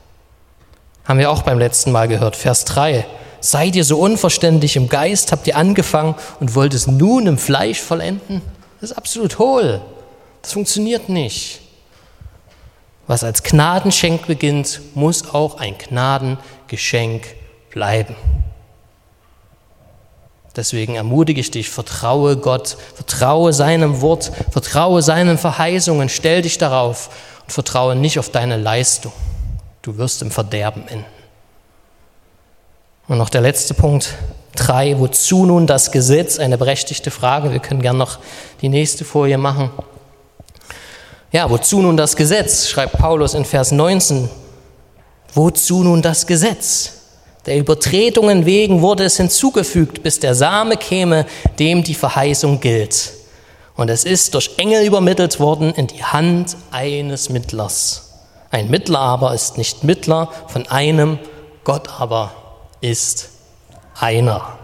[1.05, 3.07] Haben wir auch beim letzten Mal gehört, Vers 3.
[3.41, 7.81] Seid ihr so unverständlich im Geist, habt ihr angefangen und wollt es nun im Fleisch
[7.81, 8.41] vollenden?
[8.81, 9.83] Das ist absolut hohl.
[10.45, 11.63] Das funktioniert nicht.
[13.07, 17.25] Was als Gnadenschenk beginnt, muss auch ein Gnadengeschenk
[17.71, 18.15] bleiben.
[20.55, 27.09] Deswegen ermutige ich dich, vertraue Gott, vertraue seinem Wort, vertraue seinen Verheißungen, stell dich darauf
[27.45, 29.13] und vertraue nicht auf deine Leistung.
[29.81, 31.07] Du wirst im Verderben enden.
[33.09, 34.13] Und noch der letzte Punkt,
[34.55, 36.39] drei, wozu nun das Gesetz?
[36.39, 37.51] Eine berechtigte Frage.
[37.51, 38.19] Wir können gern noch
[38.61, 39.71] die nächste Folie machen.
[41.35, 42.69] Ja, wozu nun das Gesetz?
[42.69, 44.31] Schreibt Paulus in Vers 19.
[45.35, 46.93] Wozu nun das Gesetz?
[47.45, 51.27] Der Übertretungen wegen wurde es hinzugefügt, bis der Same käme,
[51.59, 53.15] dem die Verheißung gilt.
[53.75, 58.13] Und es ist durch Engel übermittelt worden in die Hand eines Mittlers.
[58.53, 61.19] Ein Mittler aber ist nicht Mittler von einem,
[61.65, 62.31] Gott aber
[62.81, 63.31] ist
[63.99, 64.57] einer.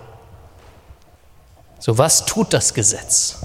[1.81, 3.39] So was tut das Gesetz?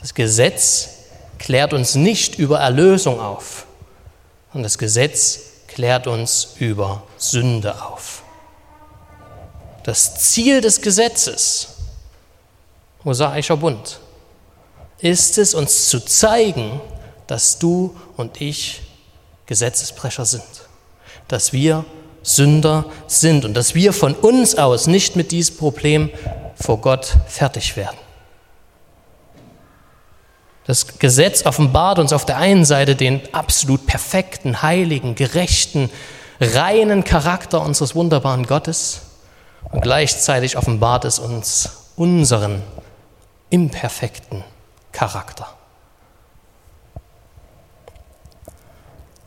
[0.00, 0.94] Das Gesetz
[1.38, 3.66] klärt uns nicht über Erlösung auf,
[4.52, 8.22] und das Gesetz klärt uns über Sünde auf.
[9.84, 11.68] Das Ziel des Gesetzes,
[13.04, 14.00] Mosaischer Bund,
[14.98, 16.80] ist es, uns zu zeigen,
[17.26, 18.82] dass du und ich
[19.46, 20.42] Gesetzesbrecher sind,
[21.28, 21.84] dass wir
[22.22, 26.10] Sünder sind und dass wir von uns aus nicht mit diesem Problem
[26.60, 27.96] vor Gott fertig werden.
[30.68, 35.88] Das Gesetz offenbart uns auf der einen Seite den absolut perfekten, heiligen, gerechten,
[36.42, 39.00] reinen Charakter unseres wunderbaren Gottes
[39.72, 42.62] und gleichzeitig offenbart es uns unseren
[43.48, 44.44] imperfekten
[44.92, 45.48] Charakter.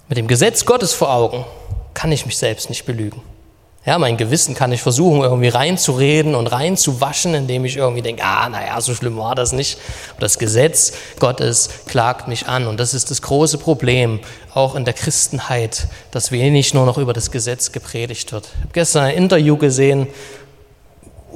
[0.09, 1.43] Mit dem Gesetz Gottes vor Augen
[1.95, 3.23] kann ich mich selbst nicht belügen.
[3.83, 8.47] Ja, mein Gewissen kann ich versuchen, irgendwie reinzureden und reinzuwaschen, indem ich irgendwie denke, ah,
[8.47, 9.79] naja, so schlimm war das nicht.
[10.19, 12.67] Das Gesetz Gottes klagt mich an.
[12.67, 14.19] Und das ist das große Problem,
[14.53, 18.49] auch in der Christenheit, dass wenig nur noch über das Gesetz gepredigt wird.
[18.53, 20.05] Ich habe gestern ein Interview gesehen,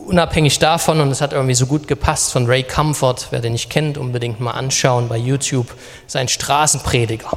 [0.05, 3.71] unabhängig davon, und es hat irgendwie so gut gepasst, von Ray Comfort, wer den nicht
[3.71, 5.73] kennt, unbedingt mal anschauen bei YouTube,
[6.05, 7.31] ist ein Straßenprediger.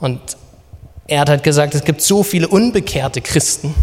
[0.00, 0.20] Und
[1.08, 3.74] er hat halt gesagt, es gibt so viele unbekehrte Christen,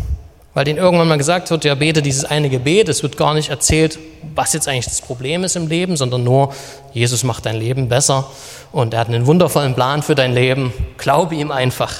[0.54, 3.50] weil denen irgendwann mal gesagt wird, ja, bete dieses eine Gebet, es wird gar nicht
[3.50, 3.98] erzählt,
[4.36, 6.54] was jetzt eigentlich das Problem ist im Leben, sondern nur,
[6.94, 8.30] Jesus macht dein Leben besser
[8.72, 11.94] und er hat einen wundervollen Plan für dein Leben, glaube ihm einfach.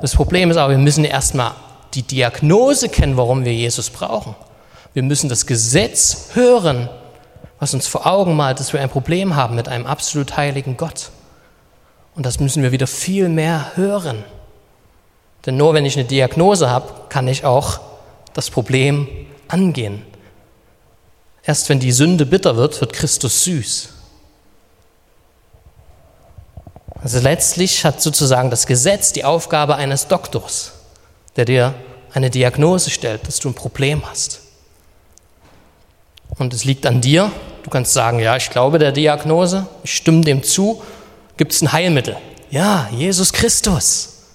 [0.00, 1.52] Das Problem ist aber, wir müssen erstmal
[1.94, 4.34] die Diagnose kennen, warum wir Jesus brauchen.
[4.94, 6.88] Wir müssen das Gesetz hören,
[7.58, 11.10] was uns vor Augen malt, dass wir ein Problem haben mit einem absolut heiligen Gott.
[12.14, 14.24] Und das müssen wir wieder viel mehr hören.
[15.46, 17.80] Denn nur wenn ich eine Diagnose habe, kann ich auch
[18.34, 19.08] das Problem
[19.48, 20.04] angehen.
[21.42, 23.88] Erst wenn die Sünde bitter wird, wird Christus süß.
[27.02, 30.72] Also letztlich hat sozusagen das Gesetz die Aufgabe eines Doktors,
[31.36, 31.74] der dir
[32.12, 34.42] eine Diagnose stellt, dass du ein Problem hast.
[36.38, 37.32] Und es liegt an dir.
[37.62, 40.82] Du kannst sagen, ja, ich glaube der Diagnose, ich stimme dem zu
[41.40, 42.18] Gibt es ein Heilmittel?
[42.50, 44.26] Ja, Jesus Christus.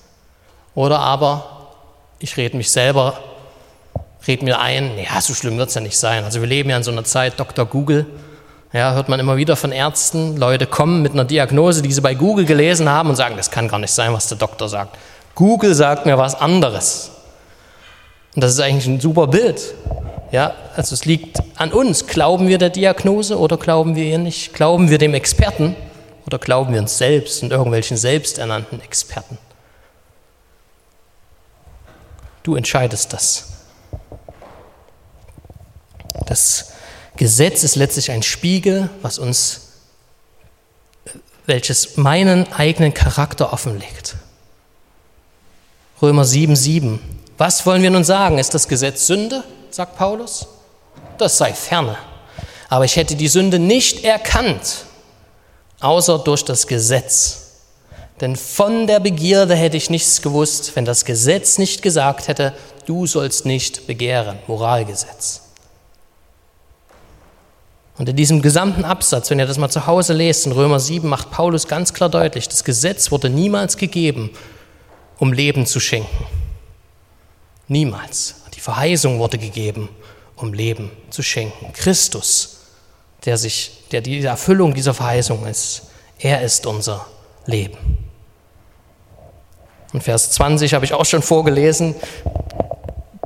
[0.73, 1.67] Oder aber
[2.17, 3.19] ich rede mich selber,
[4.25, 6.23] rede mir ein, ja, so schlimm wird es ja nicht sein.
[6.23, 7.67] Also wir leben ja in so einer Zeit, Dr.
[7.67, 8.07] Google,
[8.73, 12.15] ja, hört man immer wieder von Ärzten, Leute kommen mit einer Diagnose, die sie bei
[12.15, 14.97] Google gelesen haben und sagen, das kann gar nicht sein, was der Doktor sagt.
[15.35, 17.11] Google sagt mir was anderes.
[18.33, 19.61] Und das ist eigentlich ein super Bild.
[20.31, 22.07] Ja, also es liegt an uns.
[22.07, 24.55] Glauben wir der Diagnose oder glauben wir ihr nicht?
[24.55, 25.75] Glauben wir dem Experten
[26.25, 29.37] oder glauben wir uns selbst und irgendwelchen selbsternannten Experten?
[32.43, 33.53] Du entscheidest das.
[36.25, 36.73] Das
[37.17, 39.61] Gesetz ist letztlich ein Spiegel, was uns,
[41.45, 44.15] welches meinen eigenen Charakter offenlegt.
[46.01, 46.99] Römer 7,7.
[47.37, 48.37] Was wollen wir nun sagen?
[48.37, 49.43] Ist das Gesetz Sünde?
[49.69, 50.47] sagt Paulus.
[51.17, 51.97] Das sei ferne.
[52.69, 54.85] Aber ich hätte die Sünde nicht erkannt,
[55.79, 57.41] außer durch das Gesetz.
[58.21, 62.53] Denn von der Begierde hätte ich nichts gewusst, wenn das Gesetz nicht gesagt hätte,
[62.85, 64.39] du sollst nicht begehren.
[64.47, 65.41] Moralgesetz.
[67.97, 71.07] Und in diesem gesamten Absatz, wenn ihr das mal zu Hause lest, in Römer 7
[71.07, 74.31] macht Paulus ganz klar deutlich, das Gesetz wurde niemals gegeben,
[75.17, 76.25] um Leben zu schenken.
[77.67, 78.35] Niemals.
[78.53, 79.89] Die Verheißung wurde gegeben,
[80.35, 81.71] um Leben zu schenken.
[81.73, 82.54] Christus,
[83.25, 85.83] der sich, der die Erfüllung dieser Verheißung ist,
[86.19, 87.05] er ist unser
[87.45, 87.77] Leben.
[89.93, 91.95] Und Vers 20 habe ich auch schon vorgelesen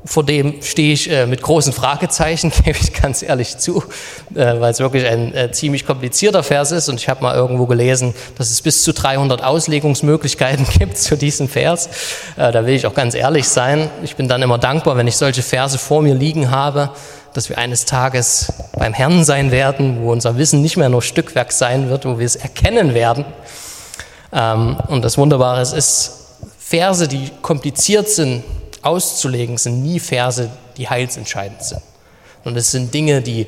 [0.09, 3.83] vor dem stehe ich äh, mit großen Fragezeichen, gebe ich ganz ehrlich zu,
[4.33, 6.89] äh, weil es wirklich ein äh, ziemlich komplizierter Vers ist.
[6.89, 11.47] Und ich habe mal irgendwo gelesen, dass es bis zu 300 Auslegungsmöglichkeiten gibt zu diesem
[11.47, 11.89] Vers.
[12.37, 13.87] Äh, da will ich auch ganz ehrlich sein.
[14.03, 16.89] Ich bin dann immer dankbar, wenn ich solche Verse vor mir liegen habe,
[17.35, 21.51] dass wir eines Tages beim Herrn sein werden, wo unser Wissen nicht mehr nur Stückwerk
[21.51, 23.25] sein wird, wo wir es erkennen werden.
[24.33, 26.15] Ähm, und das Wunderbare ist,
[26.57, 28.43] Verse, die kompliziert sind,
[28.83, 31.81] auszulegen, sind nie Verse, die heilsentscheidend sind.
[32.43, 33.47] Und es sind Dinge, die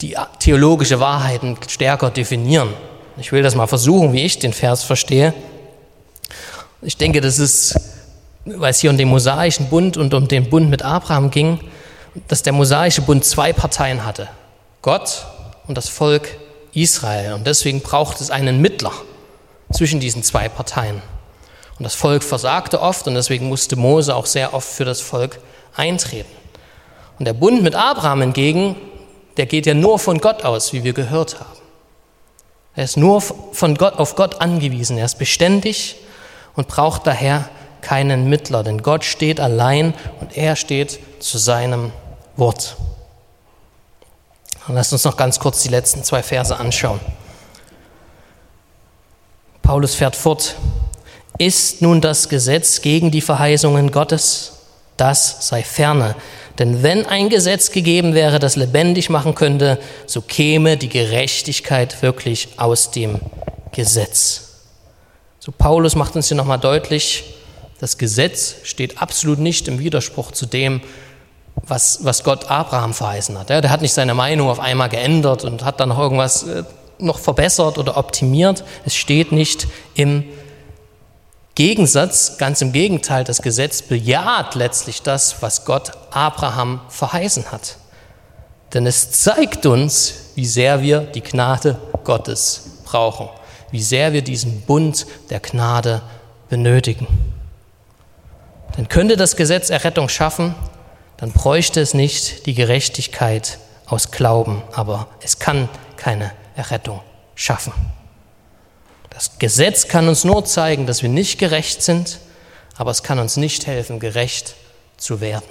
[0.00, 2.70] die theologische Wahrheiten stärker definieren.
[3.16, 5.32] Ich will das mal versuchen, wie ich den Vers verstehe.
[6.82, 7.78] Ich denke, das ist,
[8.44, 11.60] weil es hier um den mosaischen Bund und um den Bund mit Abraham ging,
[12.28, 14.28] dass der mosaische Bund zwei Parteien hatte.
[14.82, 15.26] Gott
[15.66, 16.28] und das Volk
[16.72, 17.34] Israel.
[17.34, 18.92] Und deswegen braucht es einen Mittler
[19.72, 21.00] zwischen diesen zwei Parteien.
[21.78, 25.40] Und das Volk versagte oft und deswegen musste Mose auch sehr oft für das Volk
[25.74, 26.30] eintreten.
[27.18, 28.76] Und der Bund mit Abraham hingegen,
[29.36, 31.50] der geht ja nur von Gott aus, wie wir gehört haben.
[32.76, 34.98] Er ist nur von Gott auf Gott angewiesen.
[34.98, 35.96] Er ist beständig
[36.54, 37.48] und braucht daher
[37.80, 41.92] keinen Mittler, denn Gott steht allein und er steht zu seinem
[42.36, 42.76] Wort.
[44.66, 47.00] Und lasst uns noch ganz kurz die letzten zwei Verse anschauen.
[49.62, 50.56] Paulus fährt fort.
[51.38, 54.52] Ist nun das Gesetz gegen die Verheißungen Gottes?
[54.96, 56.14] Das sei ferne.
[56.58, 62.50] Denn wenn ein Gesetz gegeben wäre, das lebendig machen könnte, so käme die Gerechtigkeit wirklich
[62.58, 63.18] aus dem
[63.72, 64.60] Gesetz.
[65.40, 67.24] So Paulus macht uns hier nochmal deutlich,
[67.80, 70.80] das Gesetz steht absolut nicht im Widerspruch zu dem,
[71.66, 73.50] was, was Gott Abraham verheißen hat.
[73.50, 76.62] Der hat nicht seine Meinung auf einmal geändert und hat dann noch irgendwas äh,
[76.98, 78.64] noch verbessert oder optimiert.
[78.86, 80.24] Es steht nicht im
[81.54, 87.76] Gegensatz, ganz im Gegenteil, das Gesetz bejaht letztlich das, was Gott Abraham verheißen hat.
[88.72, 93.28] Denn es zeigt uns, wie sehr wir die Gnade Gottes brauchen,
[93.70, 96.02] wie sehr wir diesen Bund der Gnade
[96.48, 97.06] benötigen.
[98.76, 100.56] Denn könnte das Gesetz Errettung schaffen,
[101.18, 107.00] dann bräuchte es nicht die Gerechtigkeit aus Glauben, aber es kann keine Errettung
[107.36, 107.72] schaffen.
[109.14, 112.18] Das Gesetz kann uns nur zeigen, dass wir nicht gerecht sind,
[112.76, 114.54] aber es kann uns nicht helfen, gerecht
[114.96, 115.48] zu werden.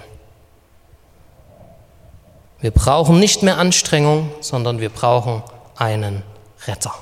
[2.60, 5.44] Wir brauchen nicht mehr Anstrengung, sondern wir brauchen
[5.76, 6.24] einen
[6.68, 6.94] Retter.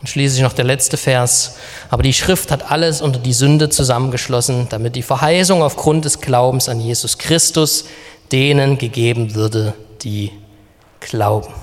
[0.00, 1.56] Und schließlich noch der letzte Vers.
[1.88, 6.68] Aber die Schrift hat alles unter die Sünde zusammengeschlossen, damit die Verheißung aufgrund des Glaubens
[6.68, 7.84] an Jesus Christus
[8.32, 10.32] denen gegeben würde, die
[11.00, 11.61] glauben.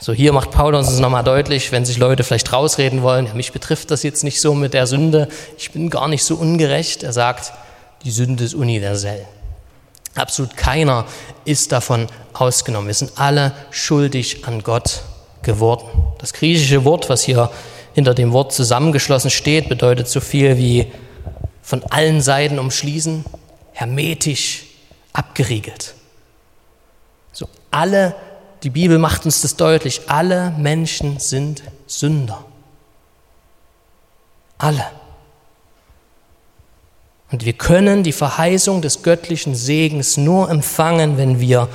[0.00, 3.52] So hier macht Paulus es nochmal deutlich, wenn sich Leute vielleicht rausreden wollen, ja, mich
[3.52, 7.02] betrifft das jetzt nicht so mit der Sünde, ich bin gar nicht so ungerecht.
[7.02, 7.52] Er sagt,
[8.04, 9.26] die Sünde ist universell.
[10.14, 11.04] Absolut keiner
[11.44, 12.86] ist davon ausgenommen.
[12.86, 15.02] Wir sind alle schuldig an Gott
[15.42, 15.88] geworden.
[16.18, 17.50] Das griechische Wort, was hier
[17.92, 20.92] hinter dem Wort zusammengeschlossen steht, bedeutet so viel wie
[21.60, 23.24] von allen Seiten umschließen,
[23.72, 24.64] hermetisch
[25.12, 25.94] abgeriegelt.
[27.32, 28.14] So alle
[28.62, 32.44] die Bibel macht uns das deutlich, alle Menschen sind Sünder.
[34.58, 34.84] Alle.
[37.30, 41.68] Und wir können die Verheißung des göttlichen Segens nur empfangen, wenn wir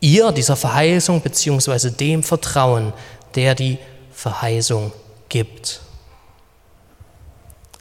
[0.00, 2.92] ihr, dieser Verheißung, beziehungsweise dem vertrauen,
[3.34, 3.78] der die
[4.12, 4.92] Verheißung
[5.28, 5.80] gibt.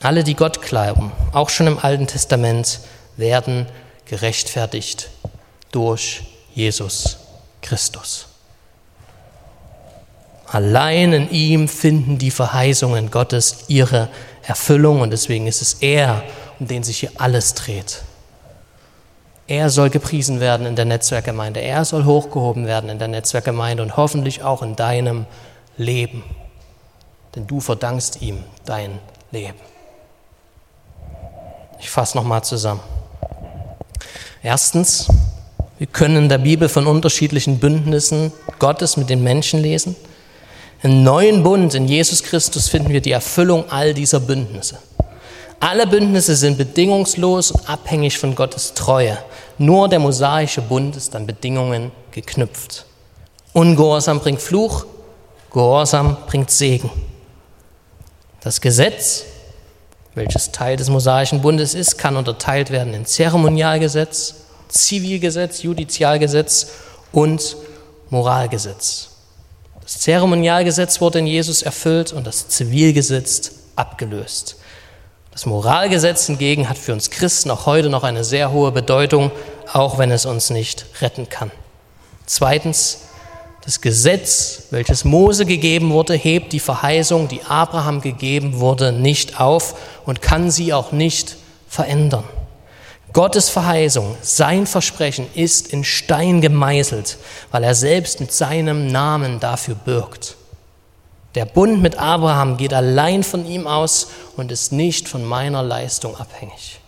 [0.01, 2.79] Alle, die Gott glauben, auch schon im Alten Testament,
[3.17, 3.67] werden
[4.05, 5.09] gerechtfertigt
[5.71, 6.23] durch
[6.55, 7.22] Jesus
[7.63, 8.27] Christus.
[10.45, 14.09] Allein in ihm finden die Verheißungen Gottes ihre
[14.43, 16.23] Erfüllung und deswegen ist es er,
[16.59, 18.03] um den sich hier alles dreht.
[19.47, 21.59] Er soll gepriesen werden in der Netzwerkgemeinde.
[21.59, 25.25] Er soll hochgehoben werden in der Netzwerkgemeinde und hoffentlich auch in deinem
[25.75, 26.23] Leben.
[27.35, 28.99] Denn du verdankst ihm dein
[29.31, 29.59] Leben.
[31.79, 32.81] Ich fasse nochmal zusammen.
[34.41, 35.07] Erstens,
[35.83, 39.97] wir können in der Bibel von unterschiedlichen Bündnissen Gottes mit den Menschen lesen.
[40.81, 44.77] Im neuen Bund in Jesus Christus finden wir die Erfüllung all dieser Bündnisse.
[45.59, 49.17] Alle Bündnisse sind bedingungslos und abhängig von Gottes Treue.
[49.57, 52.85] Nur der mosaische Bund ist an Bedingungen geknüpft.
[53.51, 54.85] Ungehorsam bringt Fluch,
[55.51, 56.91] Gehorsam bringt Segen.
[58.39, 59.25] Das Gesetz,
[60.15, 64.42] welches Teil des mosaischen Bundes ist, kann unterteilt werden in Zeremonialgesetz,
[64.73, 66.67] Zivilgesetz, Judizialgesetz
[67.11, 67.55] und
[68.09, 69.09] Moralgesetz.
[69.81, 74.57] Das Zeremonialgesetz wurde in Jesus erfüllt und das Zivilgesetz abgelöst.
[75.31, 79.31] Das Moralgesetz hingegen hat für uns Christen auch heute noch eine sehr hohe Bedeutung,
[79.71, 81.51] auch wenn es uns nicht retten kann.
[82.25, 82.99] Zweitens,
[83.65, 89.75] das Gesetz, welches Mose gegeben wurde, hebt die Verheißung, die Abraham gegeben wurde, nicht auf
[90.05, 92.25] und kann sie auch nicht verändern.
[93.13, 97.19] Gottes Verheißung, sein Versprechen ist in Stein gemeißelt,
[97.51, 100.35] weil er selbst mit seinem Namen dafür birgt.
[101.35, 106.17] Der Bund mit Abraham geht allein von ihm aus und ist nicht von meiner Leistung
[106.17, 106.79] abhängig.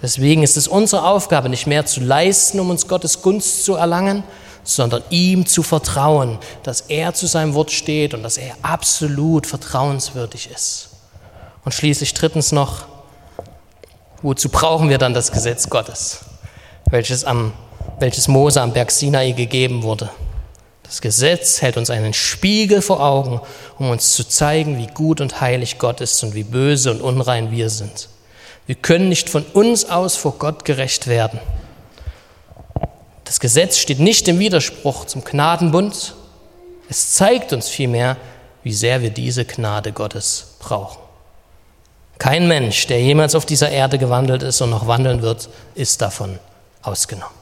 [0.00, 4.22] Deswegen ist es unsere Aufgabe, nicht mehr zu leisten, um uns Gottes Gunst zu erlangen,
[4.62, 10.50] sondern ihm zu vertrauen, dass er zu seinem Wort steht und dass er absolut vertrauenswürdig
[10.54, 10.90] ist.
[11.64, 12.93] Und schließlich drittens noch,
[14.24, 16.20] wozu brauchen wir dann das Gesetz Gottes,
[16.90, 17.52] welches, am,
[18.00, 20.10] welches Mose am Berg Sinai gegeben wurde?
[20.82, 23.40] Das Gesetz hält uns einen Spiegel vor Augen,
[23.78, 27.50] um uns zu zeigen, wie gut und heilig Gott ist und wie böse und unrein
[27.50, 28.08] wir sind.
[28.66, 31.38] Wir können nicht von uns aus vor Gott gerecht werden.
[33.24, 36.14] Das Gesetz steht nicht im Widerspruch zum Gnadenbund.
[36.88, 38.16] Es zeigt uns vielmehr,
[38.62, 41.03] wie sehr wir diese Gnade Gottes brauchen.
[42.18, 46.38] Kein Mensch, der jemals auf dieser Erde gewandelt ist und noch wandeln wird, ist davon
[46.82, 47.34] ausgenommen.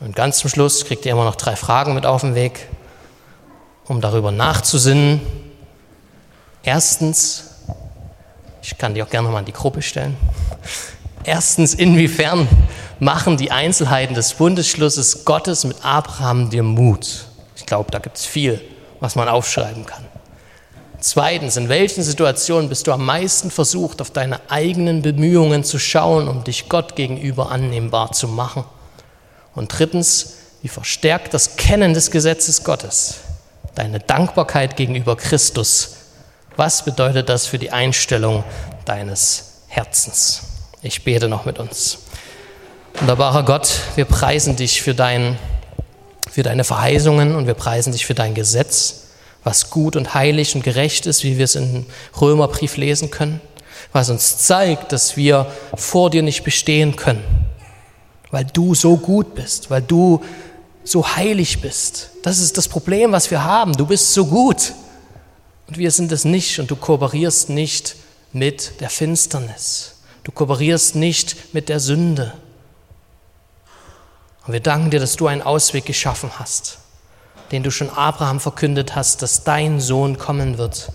[0.00, 2.68] Und ganz zum Schluss kriegt ihr immer noch drei Fragen mit auf den Weg,
[3.86, 5.20] um darüber nachzusinnen.
[6.62, 7.44] Erstens,
[8.62, 10.16] ich kann die auch gerne nochmal in die Gruppe stellen.
[11.24, 12.48] Erstens, inwiefern
[12.98, 17.26] machen die Einzelheiten des Bundesschlusses Gottes mit Abraham dir Mut?
[17.56, 18.60] Ich glaube, da gibt es viel,
[19.00, 20.05] was man aufschreiben kann.
[21.08, 26.26] Zweitens, in welchen Situationen bist du am meisten versucht, auf deine eigenen Bemühungen zu schauen,
[26.26, 28.64] um dich Gott gegenüber annehmbar zu machen?
[29.54, 30.32] Und drittens,
[30.62, 33.18] wie verstärkt das Kennen des Gesetzes Gottes
[33.76, 35.94] deine Dankbarkeit gegenüber Christus?
[36.56, 38.42] Was bedeutet das für die Einstellung
[38.84, 40.42] deines Herzens?
[40.82, 41.98] Ich bete noch mit uns.
[42.94, 45.38] Wunderbarer Gott, wir preisen dich für, dein,
[46.28, 49.05] für deine Verheißungen und wir preisen dich für dein Gesetz,
[49.46, 51.86] was gut und heilig und gerecht ist, wie wir es im
[52.20, 53.40] Römerbrief lesen können,
[53.92, 57.46] was uns zeigt, dass wir vor dir nicht bestehen können
[58.30, 60.22] weil du so gut bist, weil du
[60.84, 62.10] so heilig bist.
[62.22, 63.72] Das ist das Problem, was wir haben.
[63.72, 64.74] Du bist so gut
[65.66, 67.96] und wir sind es nicht und du kooperierst nicht
[68.32, 69.94] mit der Finsternis.
[70.22, 72.34] Du kooperierst nicht mit der Sünde.
[74.46, 76.78] Und wir danken dir, dass du einen Ausweg geschaffen hast,
[77.52, 80.90] den du schon Abraham verkündet hast, dass dein Sohn kommen wird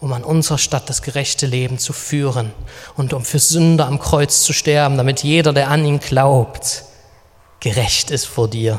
[0.00, 2.52] um an unserer Stadt das gerechte Leben zu führen
[2.96, 6.84] und um für Sünder am Kreuz zu sterben, damit jeder, der an ihn glaubt,
[7.60, 8.78] gerecht ist vor dir,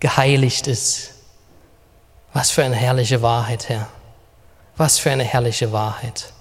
[0.00, 1.10] geheiligt ist.
[2.32, 3.88] Was für eine herrliche Wahrheit, Herr.
[4.76, 6.32] Was für eine herrliche Wahrheit.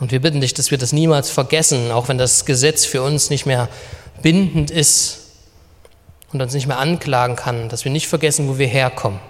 [0.00, 3.30] Und wir bitten dich, dass wir das niemals vergessen, auch wenn das Gesetz für uns
[3.30, 3.68] nicht mehr
[4.22, 5.21] bindend ist
[6.32, 9.20] und uns nicht mehr anklagen kann, dass wir nicht vergessen, wo wir herkommen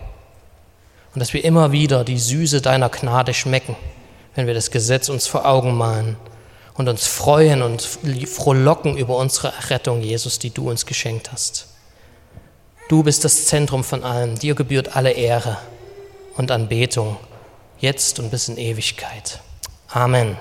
[1.14, 3.76] und dass wir immer wieder die Süße deiner Gnade schmecken,
[4.34, 6.16] wenn wir das Gesetz uns vor Augen malen
[6.74, 11.66] und uns freuen und frohlocken über unsere Errettung, Jesus, die du uns geschenkt hast.
[12.88, 15.58] Du bist das Zentrum von allem, dir gebührt alle Ehre
[16.36, 17.16] und Anbetung,
[17.78, 19.40] jetzt und bis in Ewigkeit.
[19.88, 20.36] Amen.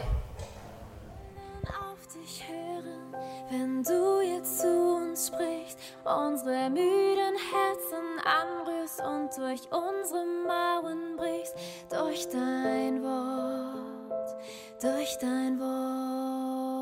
[6.18, 11.56] Unsere müden Herzen anrührst und durch unsere Mauern brichst,
[11.90, 14.36] durch dein Wort,
[14.82, 16.81] durch dein Wort.